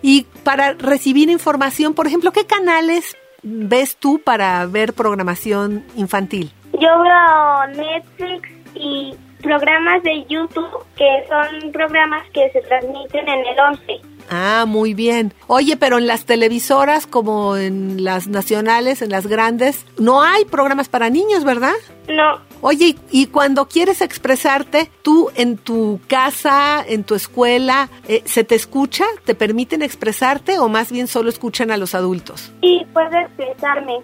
y 0.01 0.25
para 0.45 0.71
recibir 0.71 1.29
información, 1.29 1.93
por 1.93 2.07
ejemplo, 2.07 2.31
¿qué 2.31 2.45
canales 2.45 3.17
ves 3.43 3.97
tú 3.97 4.21
para 4.23 4.65
ver 4.65 4.93
programación 4.93 5.83
infantil? 5.95 6.51
Yo 6.73 7.01
veo 7.01 7.67
Netflix 7.75 8.49
y 8.75 9.15
programas 9.41 10.03
de 10.03 10.23
YouTube 10.25 10.85
que 10.95 11.25
son 11.27 11.71
programas 11.71 12.23
que 12.31 12.49
se 12.51 12.61
transmiten 12.61 13.27
en 13.27 13.45
el 13.45 13.59
11. 13.59 14.01
Ah, 14.31 14.63
muy 14.65 14.93
bien. 14.93 15.33
Oye, 15.47 15.75
pero 15.75 15.97
en 15.97 16.07
las 16.07 16.25
televisoras 16.25 17.05
como 17.05 17.57
en 17.57 18.03
las 18.03 18.27
nacionales, 18.27 19.01
en 19.01 19.11
las 19.11 19.27
grandes, 19.27 19.85
no 19.99 20.23
hay 20.23 20.45
programas 20.45 20.87
para 20.87 21.09
niños, 21.09 21.43
¿verdad? 21.43 21.73
No, 22.07 22.39
Oye, 22.61 22.95
y, 23.11 23.21
y 23.23 23.25
cuando 23.25 23.67
quieres 23.67 24.01
expresarte, 24.01 24.89
tú 25.01 25.29
en 25.35 25.57
tu 25.57 25.99
casa, 26.07 26.83
en 26.87 27.03
tu 27.03 27.15
escuela, 27.15 27.89
eh, 28.07 28.21
¿se 28.25 28.43
te 28.43 28.55
escucha? 28.55 29.05
¿Te 29.25 29.33
permiten 29.33 29.81
expresarte 29.81 30.59
o 30.59 30.69
más 30.69 30.91
bien 30.91 31.07
solo 31.07 31.29
escuchan 31.29 31.71
a 31.71 31.77
los 31.77 31.95
adultos? 31.95 32.51
y 32.61 32.85
puedo 32.93 33.17
expresarme. 33.17 33.99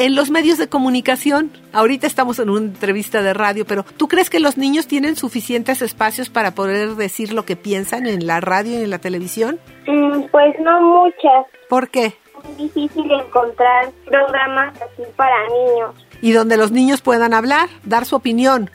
En 0.00 0.14
los 0.14 0.30
medios 0.30 0.58
de 0.58 0.68
comunicación, 0.68 1.50
ahorita 1.72 2.06
estamos 2.06 2.38
en 2.38 2.50
una 2.50 2.60
entrevista 2.66 3.20
de 3.20 3.34
radio, 3.34 3.66
pero 3.66 3.82
¿tú 3.96 4.06
crees 4.06 4.30
que 4.30 4.38
los 4.38 4.56
niños 4.56 4.86
tienen 4.86 5.16
suficientes 5.16 5.82
espacios 5.82 6.30
para 6.30 6.52
poder 6.52 6.90
decir 6.94 7.32
lo 7.32 7.44
que 7.44 7.56
piensan 7.56 8.06
en 8.06 8.24
la 8.24 8.40
radio 8.40 8.78
y 8.78 8.84
en 8.84 8.90
la 8.90 9.00
televisión? 9.00 9.58
Mm, 9.88 10.22
Pues 10.30 10.54
no 10.60 10.80
muchas. 10.82 11.46
¿Por 11.68 11.88
qué? 11.88 12.14
Es 12.48 12.56
difícil 12.56 13.10
encontrar 13.10 13.90
programas 14.04 14.72
así 14.76 15.02
para 15.16 15.34
niños. 15.48 15.96
Y 16.22 16.30
donde 16.30 16.56
los 16.56 16.70
niños 16.70 17.00
puedan 17.00 17.34
hablar, 17.34 17.68
dar 17.82 18.04
su 18.04 18.14
opinión. 18.14 18.70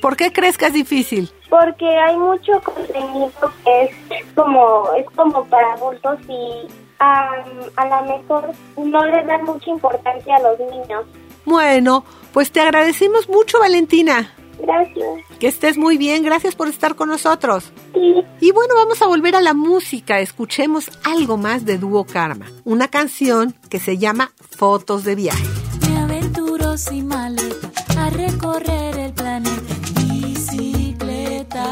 ¿Por 0.00 0.16
qué 0.16 0.32
crees 0.32 0.56
que 0.56 0.66
es 0.66 0.72
difícil? 0.72 1.30
Porque 1.50 1.86
hay 1.86 2.16
mucho 2.16 2.52
contenido 2.64 3.30
que 3.62 3.82
es 3.84 4.24
como 4.34 4.84
es 4.96 5.04
como 5.14 5.44
para 5.44 5.74
adultos 5.74 6.18
y 6.26 6.66
a 7.02 7.86
lo 7.86 8.02
mejor 8.16 8.52
no 8.76 9.04
le 9.04 9.24
dan 9.24 9.44
mucha 9.44 9.70
importancia 9.70 10.36
a 10.36 10.40
los 10.40 10.58
niños. 10.58 11.04
Bueno, 11.44 12.04
pues 12.32 12.52
te 12.52 12.60
agradecemos 12.60 13.28
mucho, 13.28 13.58
Valentina. 13.58 14.32
Gracias. 14.60 15.08
Que 15.40 15.48
estés 15.48 15.76
muy 15.76 15.98
bien, 15.98 16.22
gracias 16.22 16.54
por 16.54 16.68
estar 16.68 16.94
con 16.94 17.08
nosotros. 17.08 17.72
Sí. 17.94 18.22
Y 18.40 18.52
bueno, 18.52 18.76
vamos 18.76 19.02
a 19.02 19.06
volver 19.06 19.34
a 19.34 19.40
la 19.40 19.54
música. 19.54 20.20
Escuchemos 20.20 20.90
algo 21.04 21.36
más 21.36 21.64
de 21.64 21.78
Dúo 21.78 22.04
Karma, 22.04 22.46
una 22.64 22.86
canción 22.88 23.56
que 23.68 23.80
se 23.80 23.98
llama 23.98 24.30
Fotos 24.56 25.02
de 25.02 25.16
viaje. 25.16 25.44
Me 25.88 25.98
aventuro 25.98 26.78
sin 26.78 27.08
maleta 27.08 27.72
a 27.98 28.10
recorrer 28.10 28.98
el 28.98 29.12
planeta 29.12 29.74
en 29.96 30.22
bicicleta. 30.22 31.66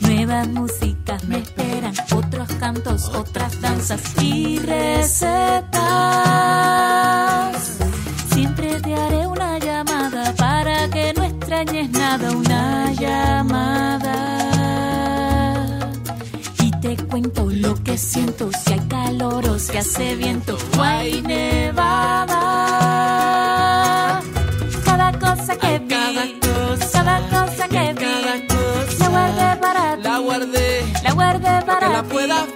Nuevas 0.00 0.48
músicas 0.48 0.85
me 0.85 0.85
esperan, 1.86 2.18
otros 2.18 2.48
cantos, 2.58 3.08
otras 3.14 3.60
danzas 3.60 4.00
y 4.20 4.58
recetas. 4.58 5.76
Siempre 8.32 8.80
te 8.80 8.94
haré 8.94 9.26
una 9.26 9.58
llamada 9.58 10.32
para 10.34 10.88
que 10.88 11.12
no 11.14 11.24
extrañes 11.24 11.90
nada, 11.90 12.30
una 12.30 12.92
llamada. 12.92 14.14
Y 16.60 16.70
te 16.80 16.96
cuento 16.96 17.48
lo 17.50 17.74
que 17.82 17.98
siento, 17.98 18.50
si 18.52 18.72
hay 18.72 18.80
calor 18.88 19.48
o 19.48 19.58
si 19.58 19.76
hace 19.76 20.16
viento 20.16 20.56
o 20.78 20.82
hay 20.82 21.22
nevada. 21.22 22.42
Cada 24.84 25.12
cosa 25.18 25.56
que 25.56 25.78
vi, 25.78 26.45
pueda. 32.08 32.46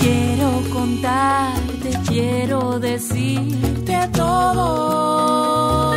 Quiero 0.00 0.62
contarte, 0.72 1.90
quiero 2.08 2.78
decirte 2.80 4.08
todo. 4.12 5.92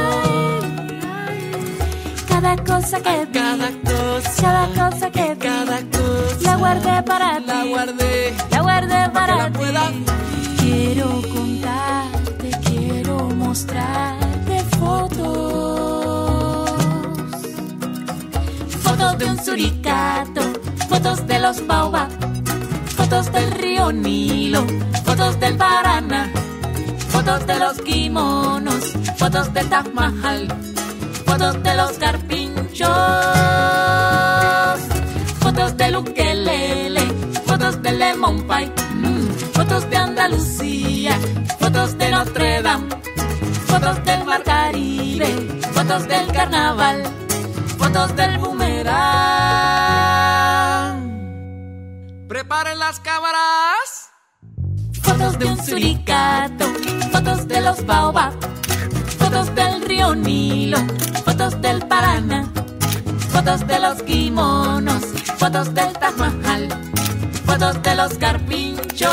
Cada 2.27 2.55
cosa 2.57 3.01
que 3.01 3.25
vi, 3.25 3.39
cada 3.39 3.69
cosa, 3.83 4.41
cada 4.41 4.89
cosa 4.89 5.11
que 5.11 5.37
cada 5.39 5.77
cosa, 5.95 6.41
la 6.43 6.55
guardé 6.57 7.03
para 7.03 7.39
la 7.39 7.65
guardé, 7.65 8.33
la 8.51 8.61
guardé 8.61 9.09
para, 9.11 9.47
ti. 9.47 9.57
Pueda. 9.57 9.91
Quiero 10.59 11.21
contarte, 11.33 12.51
quiero 12.65 13.29
mostrarte 13.29 14.63
fotos, 14.79 15.19
fotos 18.83 19.17
de 19.17 19.25
un 19.25 19.43
suricato, 19.43 20.41
fotos 20.89 21.25
de 21.27 21.39
los 21.39 21.65
baobabs 21.65 22.44
fotos 22.95 23.31
del 23.31 23.51
río 23.51 23.91
Nilo, 23.91 24.65
fotos 25.03 25.39
del 25.39 25.55
Paraná, 25.57 26.31
fotos 27.09 27.45
de 27.45 27.59
los 27.59 27.81
kimonos, 27.81 28.93
fotos 29.17 29.53
del 29.53 29.69
Taj 29.69 29.87
Mahal, 29.93 30.47
fotos 31.25 31.61
de 31.63 31.75
los 31.75 31.91
carpinchos, 31.93 32.89
fotos 35.39 35.77
del 35.77 35.95
ukelele, 35.97 37.05
fotos 37.45 37.81
del 37.81 37.99
lemon 37.99 38.47
pie, 38.47 38.71
mm, 38.95 39.27
fotos 39.53 39.89
de 39.89 39.97
Andalucía, 39.97 41.19
fotos 41.59 41.97
de 41.97 42.11
Notre 42.11 42.61
Dame, 42.61 42.89
fotos 43.67 44.03
del 44.05 44.25
mar 44.25 44.43
Caribe, 44.43 45.27
fotos 45.73 46.07
del 46.07 46.27
carnaval, 46.31 47.03
fotos 47.77 48.15
del 48.15 48.37
boomerang. 48.39 49.54
Preparen 52.27 52.79
las 52.79 52.99
cámaras. 53.01 54.09
Fotos 55.03 55.37
de 55.37 55.45
un 55.45 55.63
suricato, 55.63 56.65
fotos 57.11 57.47
de 57.47 57.61
los 57.61 57.85
baobab, 57.85 58.33
fotos 59.19 59.53
del 59.53 59.83
río 59.83 60.15
Nilo, 60.15 60.79
fotos 61.23 61.61
del 61.61 61.85
Paraná, 61.87 62.51
fotos 63.29 63.67
de 63.67 63.79
los 63.79 64.01
kimonos, 64.01 65.03
fotos 65.37 65.71
del 65.75 65.93
Taj 65.93 66.15
Mahal, 66.17 66.67
fotos 67.45 67.83
de 67.83 67.95
los 67.95 68.13
carpinchos, 68.15 69.11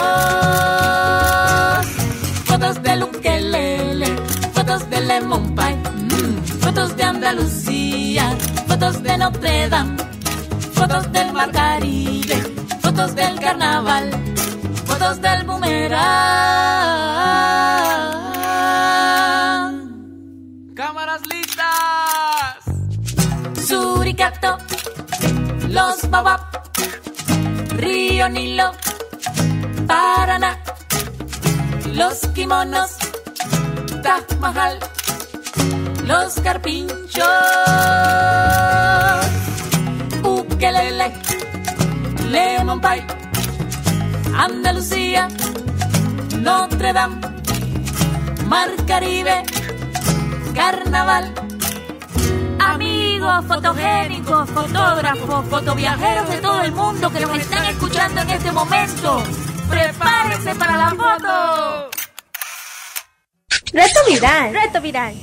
fotos 2.46 2.82
del 2.82 3.02
ukelele, 3.02 4.16
fotos 4.54 4.88
del 4.88 5.08
lemon 5.08 5.54
pie, 5.54 5.76
mm, 5.76 6.44
fotos 6.62 6.96
de 6.96 7.02
Andalucía, 7.04 8.34
fotos 8.66 9.02
de 9.02 9.18
Notre 9.18 9.68
Dame, 9.68 9.96
fotos 10.72 11.12
del 11.12 11.32
mar 11.34 11.52
Caribe, 11.52 12.51
fotos 12.92 13.14
del 13.14 13.40
carnaval, 13.40 14.10
fotos 14.84 15.20
del 15.22 15.44
boomerang. 15.44 15.94
Cámaras 20.74 21.22
listas. 21.26 22.58
Suricato, 23.66 24.58
los 25.68 26.10
babab, 26.10 26.40
Río 27.76 28.28
Nilo, 28.28 28.72
Paraná, 29.86 30.58
los 31.94 32.18
kimonos, 32.34 32.90
Taj 34.02 34.38
Mahal, 34.38 34.78
los 36.04 36.34
carpinchos, 36.40 37.26
ukelele, 40.22 41.12
lemon 42.32 42.80
pie, 42.80 43.04
Andalucía, 44.34 45.28
Notre 46.38 46.92
Dame, 46.94 47.20
Mar 48.46 48.70
Caribe, 48.86 49.42
Carnaval. 50.54 51.34
Amigos 52.58 53.44
fotogénicos, 53.46 54.48
fotógrafos, 54.50 55.44
fotoviajeros 55.50 56.28
de 56.30 56.38
todo 56.38 56.62
el 56.62 56.72
mundo 56.72 57.10
que 57.12 57.20
nos 57.20 57.38
están 57.38 57.66
escuchando 57.66 58.22
en 58.22 58.30
este 58.30 58.50
momento, 58.50 59.22
prepárense 59.68 60.54
para 60.54 60.76
la 60.76 60.88
foto. 60.90 61.90
Reto 63.74 64.00
viral. 64.08 64.54
Reto 64.54 64.80
viral. 64.80 65.14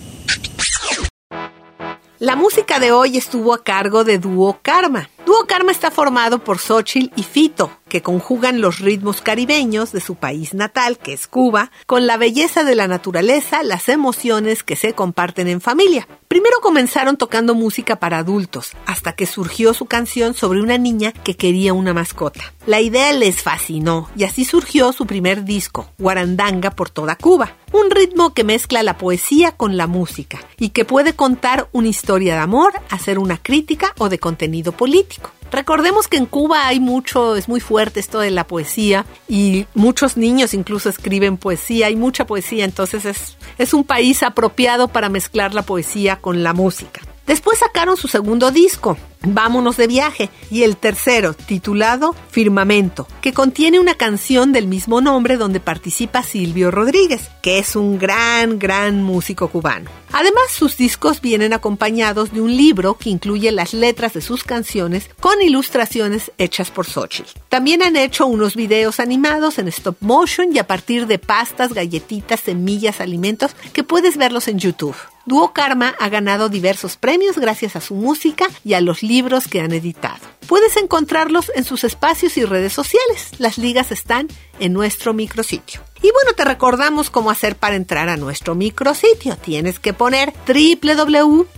La 2.19 2.35
música 2.35 2.79
de 2.79 2.91
hoy 2.91 3.17
estuvo 3.17 3.53
a 3.53 3.63
cargo 3.63 4.03
de 4.03 4.19
Dúo 4.19 4.59
Karma. 4.61 5.09
Dúo 5.29 5.45
Karma 5.45 5.71
está 5.71 5.91
formado 5.91 6.39
por 6.39 6.57
Xochitl 6.57 7.13
y 7.15 7.21
Fito, 7.21 7.69
que 7.89 8.01
conjugan 8.01 8.61
los 8.61 8.79
ritmos 8.79 9.21
caribeños 9.21 9.91
de 9.91 9.99
su 9.99 10.15
país 10.15 10.53
natal, 10.53 10.97
que 10.97 11.11
es 11.11 11.27
Cuba, 11.27 11.71
con 11.85 12.07
la 12.07 12.15
belleza 12.15 12.63
de 12.63 12.75
la 12.75 12.87
naturaleza, 12.87 13.63
las 13.63 13.89
emociones 13.89 14.63
que 14.63 14.77
se 14.77 14.93
comparten 14.93 15.49
en 15.49 15.59
familia. 15.59 16.07
Primero 16.29 16.59
comenzaron 16.61 17.17
tocando 17.17 17.55
música 17.55 17.97
para 17.97 18.19
adultos, 18.19 18.73
hasta 18.85 19.13
que 19.13 19.25
surgió 19.25 19.73
su 19.73 19.87
canción 19.87 20.35
sobre 20.35 20.61
una 20.61 20.77
niña 20.77 21.11
que 21.11 21.35
quería 21.35 21.73
una 21.73 21.93
mascota. 21.93 22.53
La 22.65 22.79
idea 22.79 23.11
les 23.13 23.41
fascinó 23.41 24.09
y 24.15 24.23
así 24.23 24.45
surgió 24.45 24.93
su 24.93 25.07
primer 25.07 25.43
disco, 25.43 25.89
Guarandanga 25.97 26.71
por 26.71 26.89
toda 26.91 27.15
Cuba. 27.15 27.55
Un 27.71 27.89
ritmo 27.89 28.33
que 28.33 28.43
mezcla 28.43 28.83
la 28.83 28.97
poesía 28.97 29.53
con 29.53 29.75
la 29.75 29.87
música 29.87 30.39
y 30.57 30.69
que 30.69 30.85
puede 30.85 31.13
contar 31.13 31.67
una 31.71 31.87
historia 31.87 32.35
de 32.35 32.41
amor, 32.41 32.73
hacer 32.89 33.17
una 33.17 33.37
crítica 33.37 33.93
o 33.97 34.09
de 34.09 34.19
contenido 34.19 34.71
político. 34.71 35.31
Recordemos 35.51 36.07
que 36.07 36.17
en 36.17 36.25
Cuba 36.25 36.67
hay 36.67 36.79
mucho, 36.79 37.35
es 37.35 37.49
muy 37.49 37.59
fuerte 37.59 37.99
esto 37.99 38.19
de 38.19 38.31
la 38.31 38.45
poesía 38.45 39.05
y 39.27 39.65
muchos 39.73 40.17
niños 40.17 40.53
incluso 40.53 40.89
escriben 40.89 41.37
poesía, 41.37 41.87
hay 41.87 41.95
mucha 41.95 42.25
poesía, 42.25 42.65
entonces 42.65 43.05
es, 43.05 43.37
es 43.57 43.73
un 43.73 43.83
país 43.83 44.21
apropiado 44.23 44.87
para 44.87 45.09
mezclar 45.09 45.53
la 45.53 45.63
poesía 45.63 46.17
con 46.17 46.43
la 46.43 46.53
música. 46.53 47.01
Después 47.25 47.59
sacaron 47.59 47.97
su 47.97 48.07
segundo 48.07 48.51
disco, 48.51 48.97
Vámonos 49.21 49.75
de 49.75 49.87
viaje, 49.87 50.29
y 50.49 50.63
el 50.63 50.77
tercero, 50.77 51.33
titulado 51.33 52.15
Firmamento, 52.29 53.07
que 53.21 53.33
contiene 53.33 53.79
una 53.79 53.95
canción 53.95 54.53
del 54.53 54.67
mismo 54.67 55.01
nombre 55.01 55.35
donde 55.35 55.59
participa 55.59 56.23
Silvio 56.23 56.71
Rodríguez, 56.71 57.29
que 57.41 57.59
es 57.59 57.75
un 57.75 57.99
gran, 57.99 58.59
gran 58.59 59.03
músico 59.03 59.49
cubano. 59.49 59.89
Además, 60.11 60.51
sus 60.51 60.77
discos 60.77 61.21
vienen 61.21 61.53
acompañados 61.53 62.31
de 62.31 62.41
un 62.41 62.55
libro 62.55 62.97
que 62.97 63.09
incluye 63.09 63.51
las 63.51 63.73
letras 63.73 64.13
de 64.13 64.21
sus 64.21 64.43
canciones 64.43 65.09
con 65.19 65.41
ilustraciones 65.41 66.31
hechas 66.37 66.71
por 66.71 66.85
Xochitl. 66.85 67.39
También 67.49 67.83
han 67.83 67.95
hecho 67.95 68.25
unos 68.25 68.55
videos 68.55 68.99
animados 68.99 69.59
en 69.59 69.67
stop 69.67 69.97
motion 69.99 70.55
y 70.55 70.59
a 70.59 70.67
partir 70.67 71.07
de 71.07 71.19
pastas, 71.19 71.73
galletitas, 71.73 72.39
semillas, 72.39 73.01
alimentos 73.01 73.51
que 73.73 73.83
puedes 73.83 74.17
verlos 74.17 74.47
en 74.47 74.59
YouTube. 74.59 74.95
Duo 75.25 75.53
Karma 75.53 75.95
ha 75.99 76.09
ganado 76.09 76.49
diversos 76.49 76.97
premios 76.97 77.37
gracias 77.37 77.75
a 77.75 77.81
su 77.81 77.93
música 77.93 78.47
y 78.65 78.73
a 78.73 78.81
los 78.81 79.03
libros 79.09 79.49
que 79.49 79.59
han 79.59 79.73
editado. 79.73 80.19
Puedes 80.47 80.77
encontrarlos 80.77 81.51
en 81.55 81.65
sus 81.65 81.83
espacios 81.83 82.37
y 82.37 82.45
redes 82.45 82.71
sociales. 82.71 83.31
Las 83.39 83.57
ligas 83.57 83.91
están 83.91 84.29
en 84.59 84.71
nuestro 84.71 85.13
micrositio. 85.13 85.81
Y 85.97 86.11
bueno, 86.11 86.31
te 86.35 86.45
recordamos 86.45 87.09
cómo 87.09 87.29
hacer 87.29 87.57
para 87.57 87.75
entrar 87.75 88.07
a 88.07 88.15
nuestro 88.17 88.55
micrositio. 88.55 89.35
Tienes 89.35 89.79
que 89.79 89.93
poner 89.93 90.33
www.imer.mx 90.47 91.49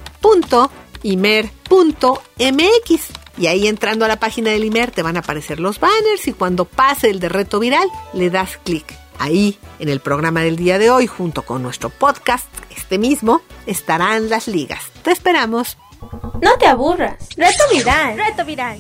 y 3.37 3.47
ahí 3.47 3.67
entrando 3.67 4.05
a 4.05 4.07
la 4.07 4.19
página 4.19 4.51
del 4.51 4.65
IMER 4.65 4.91
te 4.91 5.03
van 5.03 5.17
a 5.17 5.19
aparecer 5.19 5.59
los 5.59 5.79
banners 5.79 6.27
y 6.27 6.33
cuando 6.33 6.65
pase 6.65 7.09
el 7.09 7.19
de 7.19 7.29
reto 7.29 7.59
viral 7.59 7.87
le 8.13 8.29
das 8.29 8.57
clic. 8.63 8.85
Ahí, 9.19 9.59
en 9.79 9.89
el 9.89 9.99
programa 9.99 10.41
del 10.41 10.55
día 10.55 10.79
de 10.79 10.89
hoy, 10.89 11.05
junto 11.05 11.43
con 11.43 11.61
nuestro 11.61 11.89
podcast, 11.89 12.47
este 12.75 12.97
mismo, 12.97 13.41
estarán 13.67 14.29
las 14.29 14.47
ligas. 14.47 14.81
Te 15.03 15.11
esperamos. 15.11 15.77
No 16.41 16.57
te 16.57 16.67
aburras. 16.67 17.29
Reto 17.37 17.63
viral. 17.71 18.17
Reto 18.17 18.45
viral. 18.45 18.79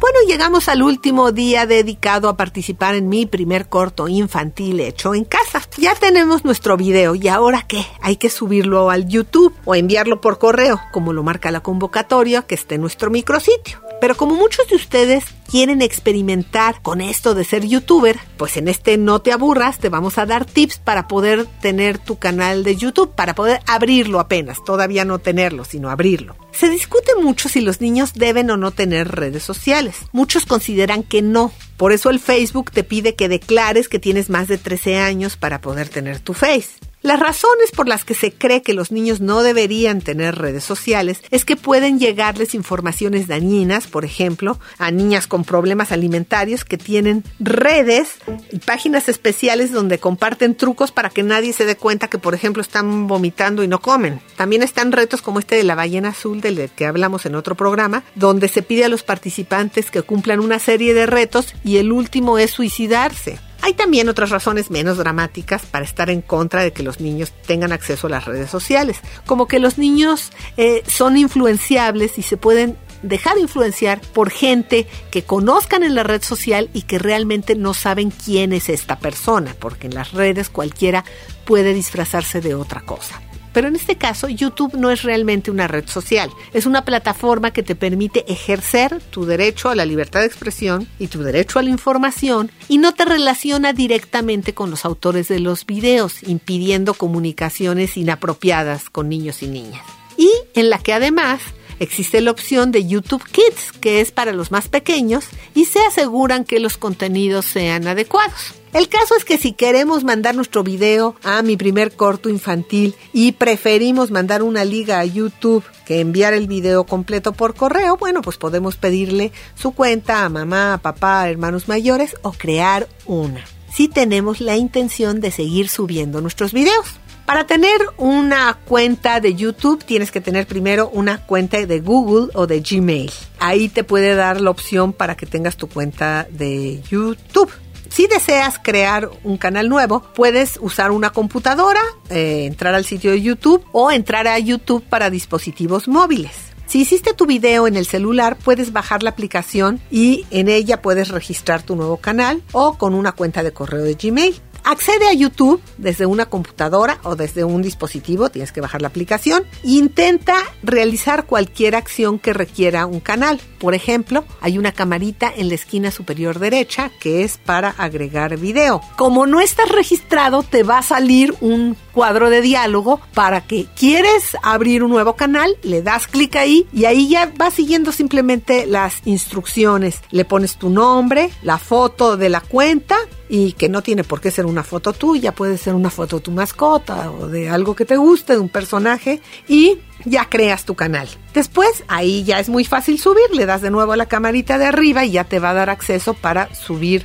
Bueno, 0.00 0.20
llegamos 0.28 0.68
al 0.68 0.82
último 0.82 1.32
día 1.32 1.66
dedicado 1.66 2.28
a 2.28 2.36
participar 2.36 2.94
en 2.94 3.08
mi 3.08 3.26
primer 3.26 3.68
corto 3.68 4.06
infantil 4.06 4.78
hecho 4.78 5.12
en 5.12 5.24
casa. 5.24 5.60
Ya 5.76 5.94
tenemos 5.96 6.44
nuestro 6.44 6.76
video 6.76 7.16
y 7.16 7.26
ahora 7.26 7.64
qué? 7.66 7.84
Hay 8.00 8.16
que 8.16 8.30
subirlo 8.30 8.90
al 8.90 9.08
YouTube 9.08 9.54
o 9.64 9.74
enviarlo 9.74 10.20
por 10.20 10.38
correo, 10.38 10.80
como 10.92 11.12
lo 11.12 11.24
marca 11.24 11.50
la 11.50 11.60
convocatoria 11.60 12.42
que 12.42 12.54
está 12.54 12.76
en 12.76 12.82
nuestro 12.82 13.10
micrositio. 13.10 13.87
Pero 14.00 14.16
como 14.16 14.34
muchos 14.34 14.68
de 14.68 14.76
ustedes 14.76 15.24
quieren 15.50 15.82
experimentar 15.82 16.82
con 16.82 17.00
esto 17.00 17.34
de 17.34 17.44
ser 17.44 17.66
youtuber, 17.66 18.18
pues 18.36 18.56
en 18.56 18.68
este 18.68 18.96
No 18.96 19.20
te 19.20 19.32
aburras 19.32 19.78
te 19.78 19.88
vamos 19.88 20.18
a 20.18 20.26
dar 20.26 20.44
tips 20.44 20.78
para 20.78 21.08
poder 21.08 21.46
tener 21.60 21.98
tu 21.98 22.18
canal 22.18 22.64
de 22.64 22.76
YouTube, 22.76 23.14
para 23.14 23.34
poder 23.34 23.60
abrirlo 23.66 24.20
apenas, 24.20 24.62
todavía 24.64 25.04
no 25.04 25.18
tenerlo, 25.18 25.64
sino 25.64 25.90
abrirlo. 25.90 26.36
Se 26.52 26.68
discute 26.68 27.12
mucho 27.20 27.48
si 27.48 27.60
los 27.60 27.80
niños 27.80 28.14
deben 28.14 28.50
o 28.50 28.56
no 28.56 28.70
tener 28.70 29.08
redes 29.08 29.42
sociales. 29.42 29.96
Muchos 30.12 30.46
consideran 30.46 31.02
que 31.02 31.22
no. 31.22 31.52
Por 31.76 31.92
eso 31.92 32.10
el 32.10 32.20
Facebook 32.20 32.70
te 32.72 32.84
pide 32.84 33.14
que 33.14 33.28
declares 33.28 33.88
que 33.88 33.98
tienes 33.98 34.30
más 34.30 34.48
de 34.48 34.58
13 34.58 34.98
años 34.98 35.36
para 35.36 35.60
poder 35.60 35.88
tener 35.88 36.20
tu 36.20 36.34
Face. 36.34 36.70
Las 37.08 37.20
razones 37.20 37.70
por 37.74 37.88
las 37.88 38.04
que 38.04 38.12
se 38.12 38.34
cree 38.34 38.60
que 38.60 38.74
los 38.74 38.92
niños 38.92 39.22
no 39.22 39.42
deberían 39.42 40.02
tener 40.02 40.34
redes 40.34 40.62
sociales 40.62 41.22
es 41.30 41.46
que 41.46 41.56
pueden 41.56 41.98
llegarles 41.98 42.54
informaciones 42.54 43.28
dañinas, 43.28 43.86
por 43.86 44.04
ejemplo, 44.04 44.60
a 44.76 44.90
niñas 44.90 45.26
con 45.26 45.42
problemas 45.42 45.90
alimentarios 45.90 46.66
que 46.66 46.76
tienen 46.76 47.24
redes 47.40 48.16
y 48.52 48.58
páginas 48.58 49.08
especiales 49.08 49.72
donde 49.72 49.98
comparten 49.98 50.54
trucos 50.54 50.92
para 50.92 51.08
que 51.08 51.22
nadie 51.22 51.54
se 51.54 51.64
dé 51.64 51.78
cuenta 51.78 52.08
que, 52.08 52.18
por 52.18 52.34
ejemplo, 52.34 52.60
están 52.60 53.06
vomitando 53.06 53.62
y 53.62 53.68
no 53.68 53.80
comen. 53.80 54.20
También 54.36 54.62
están 54.62 54.92
retos 54.92 55.22
como 55.22 55.38
este 55.38 55.56
de 55.56 55.64
la 55.64 55.76
ballena 55.76 56.10
azul 56.10 56.42
del 56.42 56.68
que 56.68 56.84
hablamos 56.84 57.24
en 57.24 57.36
otro 57.36 57.54
programa, 57.54 58.04
donde 58.16 58.48
se 58.48 58.60
pide 58.60 58.84
a 58.84 58.90
los 58.90 59.02
participantes 59.02 59.90
que 59.90 60.02
cumplan 60.02 60.40
una 60.40 60.58
serie 60.58 60.92
de 60.92 61.06
retos 61.06 61.54
y 61.64 61.78
el 61.78 61.90
último 61.90 62.36
es 62.36 62.50
suicidarse. 62.50 63.38
Hay 63.68 63.74
también 63.74 64.08
otras 64.08 64.30
razones 64.30 64.70
menos 64.70 64.96
dramáticas 64.96 65.66
para 65.66 65.84
estar 65.84 66.08
en 66.08 66.22
contra 66.22 66.62
de 66.62 66.72
que 66.72 66.82
los 66.82 67.00
niños 67.00 67.34
tengan 67.46 67.70
acceso 67.70 68.06
a 68.06 68.10
las 68.10 68.24
redes 68.24 68.48
sociales, 68.48 68.96
como 69.26 69.46
que 69.46 69.58
los 69.58 69.76
niños 69.76 70.32
eh, 70.56 70.82
son 70.86 71.18
influenciables 71.18 72.16
y 72.16 72.22
se 72.22 72.38
pueden 72.38 72.78
dejar 73.02 73.36
influenciar 73.36 74.00
por 74.00 74.30
gente 74.30 74.86
que 75.10 75.22
conozcan 75.22 75.82
en 75.82 75.94
la 75.94 76.02
red 76.02 76.22
social 76.22 76.70
y 76.72 76.84
que 76.84 76.98
realmente 76.98 77.56
no 77.56 77.74
saben 77.74 78.10
quién 78.10 78.54
es 78.54 78.70
esta 78.70 79.00
persona, 79.00 79.54
porque 79.58 79.86
en 79.86 79.94
las 79.94 80.12
redes 80.12 80.48
cualquiera 80.48 81.04
puede 81.44 81.74
disfrazarse 81.74 82.40
de 82.40 82.54
otra 82.54 82.80
cosa. 82.80 83.20
Pero 83.52 83.68
en 83.68 83.76
este 83.76 83.96
caso, 83.96 84.28
YouTube 84.28 84.74
no 84.74 84.90
es 84.90 85.02
realmente 85.02 85.50
una 85.50 85.68
red 85.68 85.86
social, 85.88 86.30
es 86.52 86.66
una 86.66 86.84
plataforma 86.84 87.52
que 87.52 87.62
te 87.62 87.74
permite 87.74 88.30
ejercer 88.30 89.00
tu 89.10 89.24
derecho 89.24 89.68
a 89.68 89.74
la 89.74 89.86
libertad 89.86 90.20
de 90.20 90.26
expresión 90.26 90.88
y 90.98 91.08
tu 91.08 91.22
derecho 91.22 91.58
a 91.58 91.62
la 91.62 91.70
información 91.70 92.50
y 92.68 92.78
no 92.78 92.94
te 92.94 93.04
relaciona 93.04 93.72
directamente 93.72 94.54
con 94.54 94.70
los 94.70 94.84
autores 94.84 95.28
de 95.28 95.40
los 95.40 95.66
videos, 95.66 96.22
impidiendo 96.22 96.94
comunicaciones 96.94 97.96
inapropiadas 97.96 98.90
con 98.90 99.08
niños 99.08 99.42
y 99.42 99.48
niñas. 99.48 99.82
Y 100.16 100.30
en 100.54 100.70
la 100.70 100.78
que 100.78 100.92
además 100.92 101.40
existe 101.78 102.20
la 102.20 102.32
opción 102.32 102.72
de 102.72 102.86
YouTube 102.86 103.24
Kids, 103.24 103.72
que 103.80 104.00
es 104.00 104.10
para 104.10 104.32
los 104.32 104.50
más 104.50 104.68
pequeños, 104.68 105.26
y 105.54 105.66
se 105.66 105.80
aseguran 105.80 106.44
que 106.44 106.58
los 106.58 106.76
contenidos 106.76 107.44
sean 107.44 107.86
adecuados. 107.86 108.57
El 108.72 108.88
caso 108.88 109.16
es 109.16 109.24
que 109.24 109.38
si 109.38 109.52
queremos 109.52 110.04
mandar 110.04 110.34
nuestro 110.34 110.62
video 110.62 111.16
a 111.22 111.42
mi 111.42 111.56
primer 111.56 111.92
corto 111.92 112.28
infantil 112.28 112.94
y 113.12 113.32
preferimos 113.32 114.10
mandar 114.10 114.42
una 114.42 114.64
liga 114.64 115.00
a 115.00 115.04
YouTube 115.04 115.64
que 115.86 116.00
enviar 116.00 116.34
el 116.34 116.46
video 116.46 116.84
completo 116.84 117.32
por 117.32 117.54
correo, 117.54 117.96
bueno, 117.96 118.20
pues 118.20 118.36
podemos 118.36 118.76
pedirle 118.76 119.32
su 119.54 119.72
cuenta 119.72 120.24
a 120.24 120.28
mamá, 120.28 120.74
a 120.74 120.78
papá, 120.78 121.22
a 121.22 121.30
hermanos 121.30 121.66
mayores 121.66 122.14
o 122.22 122.32
crear 122.32 122.88
una. 123.06 123.42
Si 123.72 123.88
tenemos 123.88 124.40
la 124.40 124.56
intención 124.56 125.20
de 125.20 125.30
seguir 125.30 125.68
subiendo 125.68 126.20
nuestros 126.20 126.52
videos. 126.52 126.86
Para 127.24 127.46
tener 127.46 127.78
una 127.98 128.58
cuenta 128.64 129.20
de 129.20 129.34
YouTube 129.34 129.84
tienes 129.84 130.10
que 130.10 130.22
tener 130.22 130.46
primero 130.46 130.88
una 130.88 131.26
cuenta 131.26 131.64
de 131.64 131.80
Google 131.80 132.30
o 132.34 132.46
de 132.46 132.60
Gmail. 132.60 133.12
Ahí 133.38 133.68
te 133.68 133.84
puede 133.84 134.14
dar 134.14 134.40
la 134.40 134.50
opción 134.50 134.94
para 134.94 135.14
que 135.14 135.26
tengas 135.26 135.58
tu 135.58 135.68
cuenta 135.68 136.26
de 136.30 136.80
YouTube. 136.90 137.50
Si 137.88 138.06
deseas 138.06 138.58
crear 138.58 139.10
un 139.24 139.38
canal 139.38 139.68
nuevo, 139.68 140.02
puedes 140.14 140.58
usar 140.60 140.90
una 140.90 141.10
computadora, 141.10 141.80
eh, 142.10 142.44
entrar 142.46 142.74
al 142.74 142.84
sitio 142.84 143.10
de 143.10 143.22
YouTube 143.22 143.64
o 143.72 143.90
entrar 143.90 144.28
a 144.28 144.38
YouTube 144.38 144.84
para 144.84 145.10
dispositivos 145.10 145.88
móviles. 145.88 146.48
Si 146.68 146.82
hiciste 146.82 147.14
tu 147.14 147.24
video 147.24 147.66
en 147.66 147.76
el 147.76 147.86
celular, 147.86 148.36
puedes 148.36 148.74
bajar 148.74 149.02
la 149.02 149.08
aplicación 149.08 149.80
y 149.90 150.26
en 150.30 150.50
ella 150.50 150.82
puedes 150.82 151.08
registrar 151.08 151.62
tu 151.62 151.76
nuevo 151.76 151.96
canal 151.96 152.42
o 152.52 152.76
con 152.76 152.94
una 152.94 153.12
cuenta 153.12 153.42
de 153.42 153.52
correo 153.52 153.82
de 153.82 153.94
Gmail. 153.94 154.38
Accede 154.70 155.08
a 155.08 155.14
YouTube 155.14 155.62
desde 155.78 156.04
una 156.04 156.26
computadora 156.26 157.00
o 157.02 157.16
desde 157.16 157.42
un 157.42 157.62
dispositivo, 157.62 158.28
tienes 158.28 158.52
que 158.52 158.60
bajar 158.60 158.82
la 158.82 158.88
aplicación. 158.88 159.44
Intenta 159.62 160.36
realizar 160.62 161.24
cualquier 161.24 161.74
acción 161.74 162.18
que 162.18 162.34
requiera 162.34 162.84
un 162.84 163.00
canal. 163.00 163.40
Por 163.58 163.74
ejemplo, 163.74 164.26
hay 164.42 164.58
una 164.58 164.72
camarita 164.72 165.32
en 165.34 165.48
la 165.48 165.54
esquina 165.54 165.90
superior 165.90 166.38
derecha 166.38 166.90
que 167.00 167.24
es 167.24 167.38
para 167.38 167.70
agregar 167.70 168.36
video. 168.36 168.82
Como 168.98 169.26
no 169.26 169.40
estás 169.40 169.70
registrado, 169.70 170.42
te 170.42 170.64
va 170.64 170.76
a 170.76 170.82
salir 170.82 171.34
un 171.40 171.74
cuadro 171.98 172.30
de 172.30 172.42
diálogo 172.42 173.00
para 173.12 173.40
que 173.40 173.66
quieres 173.76 174.36
abrir 174.44 174.84
un 174.84 174.90
nuevo 174.92 175.16
canal, 175.16 175.56
le 175.64 175.82
das 175.82 176.06
clic 176.06 176.36
ahí 176.36 176.64
y 176.72 176.84
ahí 176.84 177.08
ya 177.08 177.32
vas 177.36 177.54
siguiendo 177.54 177.90
simplemente 177.90 178.66
las 178.68 179.04
instrucciones. 179.04 179.98
Le 180.12 180.24
pones 180.24 180.58
tu 180.58 180.70
nombre, 180.70 181.30
la 181.42 181.58
foto 181.58 182.16
de 182.16 182.28
la 182.28 182.40
cuenta 182.40 182.96
y 183.28 183.50
que 183.54 183.68
no 183.68 183.82
tiene 183.82 184.04
por 184.04 184.20
qué 184.20 184.30
ser 184.30 184.46
una 184.46 184.62
foto 184.62 184.92
tuya, 184.92 185.34
puede 185.34 185.58
ser 185.58 185.74
una 185.74 185.90
foto 185.90 186.18
de 186.18 186.22
tu 186.22 186.30
mascota 186.30 187.10
o 187.10 187.26
de 187.26 187.50
algo 187.50 187.74
que 187.74 187.84
te 187.84 187.96
guste, 187.96 188.34
de 188.34 188.38
un 188.38 188.48
personaje 188.48 189.20
y 189.48 189.78
ya 190.04 190.26
creas 190.26 190.64
tu 190.64 190.76
canal. 190.76 191.08
Después 191.34 191.82
ahí 191.88 192.22
ya 192.22 192.38
es 192.38 192.48
muy 192.48 192.64
fácil 192.64 193.00
subir, 193.00 193.28
le 193.32 193.44
das 193.44 193.60
de 193.60 193.72
nuevo 193.72 193.90
a 193.90 193.96
la 193.96 194.06
camarita 194.06 194.56
de 194.56 194.66
arriba 194.66 195.04
y 195.04 195.10
ya 195.10 195.24
te 195.24 195.40
va 195.40 195.50
a 195.50 195.54
dar 195.54 195.68
acceso 195.68 196.14
para 196.14 196.54
subir 196.54 197.04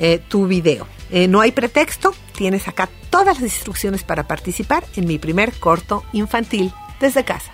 eh, 0.00 0.20
tu 0.26 0.48
video. 0.48 0.88
Eh, 1.14 1.28
no 1.28 1.42
hay 1.42 1.52
pretexto, 1.52 2.14
tienes 2.34 2.68
acá 2.68 2.88
todas 3.10 3.38
las 3.38 3.42
instrucciones 3.42 4.02
para 4.02 4.26
participar 4.26 4.82
en 4.96 5.06
mi 5.06 5.18
primer 5.18 5.52
corto 5.52 6.04
infantil 6.14 6.72
desde 7.00 7.22
casa. 7.22 7.52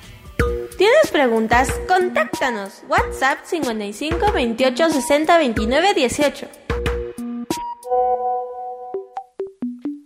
¿Tienes 0.79 1.11
preguntas? 1.11 1.68
Contáctanos. 1.88 2.85
WhatsApp 2.88 3.38
55 3.42 4.33
28 4.33 4.90
60 4.90 5.38
29 5.38 5.94
18. 5.94 6.49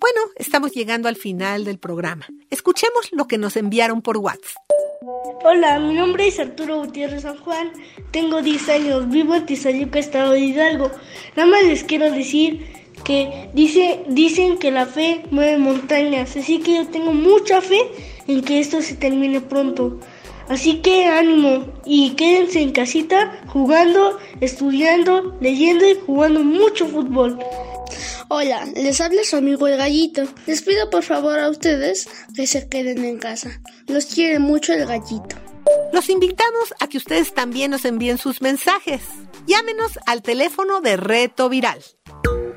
Bueno, 0.01 0.21
estamos 0.37 0.73
llegando 0.73 1.11
al 1.11 1.17
final 1.17 1.67
del 1.67 1.79
programa. 1.79 2.27
Escuchemos 2.49 3.11
lo 3.13 3.27
que 3.27 3.37
nos 3.37 3.59
enviaron 3.59 4.01
por 4.01 4.17
WhatsApp. 4.17 4.63
Hola, 5.45 5.79
mi 5.79 5.93
nombre 5.93 6.27
es 6.27 6.41
Arturo 6.41 6.79
Gutiérrez 6.79 7.23
San 7.23 7.37
Juan, 7.37 7.73
tengo 8.13 8.41
10 8.41 8.69
años, 8.71 9.11
vivo 9.11 9.35
en 9.35 9.45
Tizayuca, 9.45 9.99
Estado 9.99 10.33
de 10.33 10.41
Hidalgo. 10.41 10.91
Nada 11.37 11.51
más 11.51 11.65
les 11.65 11.85
quiero 11.85 12.11
decir 12.11 12.82
que 13.05 13.51
dice, 13.53 14.05
dicen 14.09 14.59
que 14.59 14.71
la 14.71 14.87
fe 14.87 15.25
mueve 15.31 15.59
montañas, 15.59 16.37
así 16.37 16.59
que 16.59 16.75
yo 16.75 16.87
tengo 16.89 17.13
mucha 17.13 17.61
fe 17.61 17.81
en 18.27 18.43
que 18.43 18.61
esto 18.61 18.81
se 18.83 18.95
termine 18.95 19.41
pronto. 19.41 19.99
Así 20.49 20.79
que 20.83 21.07
ánimo 21.07 21.67
y 21.85 22.11
quédense 22.11 22.61
en 22.61 22.73
casita 22.73 23.41
jugando, 23.47 24.19
estudiando, 24.41 25.37
leyendo 25.41 25.89
y 25.89 25.97
jugando 26.05 26.43
mucho 26.43 26.87
fútbol. 26.87 27.39
Hola, 28.29 28.67
les 28.75 29.01
habla 29.01 29.25
su 29.25 29.37
amigo 29.37 29.67
el 29.67 29.77
gallito. 29.77 30.25
Les 30.47 30.63
pido 30.63 30.91
por 30.91 31.03
favor 31.03 31.39
a 31.39 31.51
ustedes 31.51 32.09
que 32.35 32.47
se 32.47 32.69
queden 32.69 33.05
en 33.05 33.19
casa. 33.19 33.61
Los 33.87 34.07
quiere 34.07 34.39
mucho 34.39 34.73
el 34.73 34.87
gallito. 34.87 35.37
Los 35.93 36.09
invitamos 36.09 36.75
a 36.81 36.89
que 36.89 36.97
ustedes 36.97 37.35
también 37.35 37.71
nos 37.71 37.85
envíen 37.85 38.19
sus 38.19 38.41
mensajes. 38.41 39.03
Llámenos 39.47 39.99
al 40.07 40.23
teléfono 40.23 40.81
de 40.81 40.97
Reto 40.97 41.49
Viral. 41.49 41.83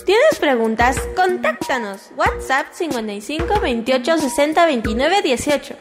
¿Tienes 0.04 0.40
preguntas? 0.40 1.00
Contáctanos. 1.16 2.12
WhatsApp 2.18 2.68
55 2.74 3.60
28 3.60 4.18
60 4.18 4.66
29 4.66 5.22
18. 5.22 5.76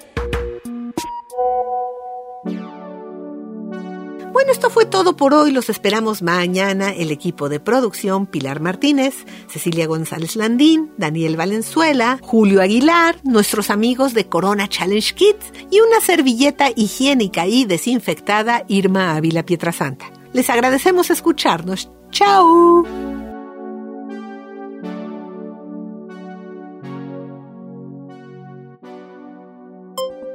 Bueno, 4.32 4.50
esto 4.50 4.68
fue 4.68 4.84
todo 4.84 5.16
por 5.16 5.32
hoy. 5.32 5.52
Los 5.52 5.70
esperamos 5.70 6.20
mañana. 6.20 6.90
El 6.90 7.10
equipo 7.10 7.48
de 7.48 7.60
producción, 7.60 8.26
Pilar 8.26 8.60
Martínez, 8.60 9.14
Cecilia 9.48 9.86
González 9.86 10.36
Landín, 10.36 10.92
Daniel 10.98 11.36
Valenzuela, 11.36 12.18
Julio 12.20 12.60
Aguilar, 12.60 13.16
nuestros 13.22 13.70
amigos 13.70 14.12
de 14.12 14.28
Corona 14.28 14.68
Challenge 14.68 15.14
Kids 15.14 15.52
y 15.70 15.80
una 15.80 16.00
servilleta 16.00 16.68
higiénica 16.74 17.46
y 17.46 17.64
desinfectada, 17.64 18.64
Irma 18.68 19.14
Ávila 19.14 19.44
Pietrasanta. 19.44 20.10
Les 20.32 20.50
agradecemos 20.50 21.10
escucharnos. 21.10 21.88
¡Chao! 22.10 23.13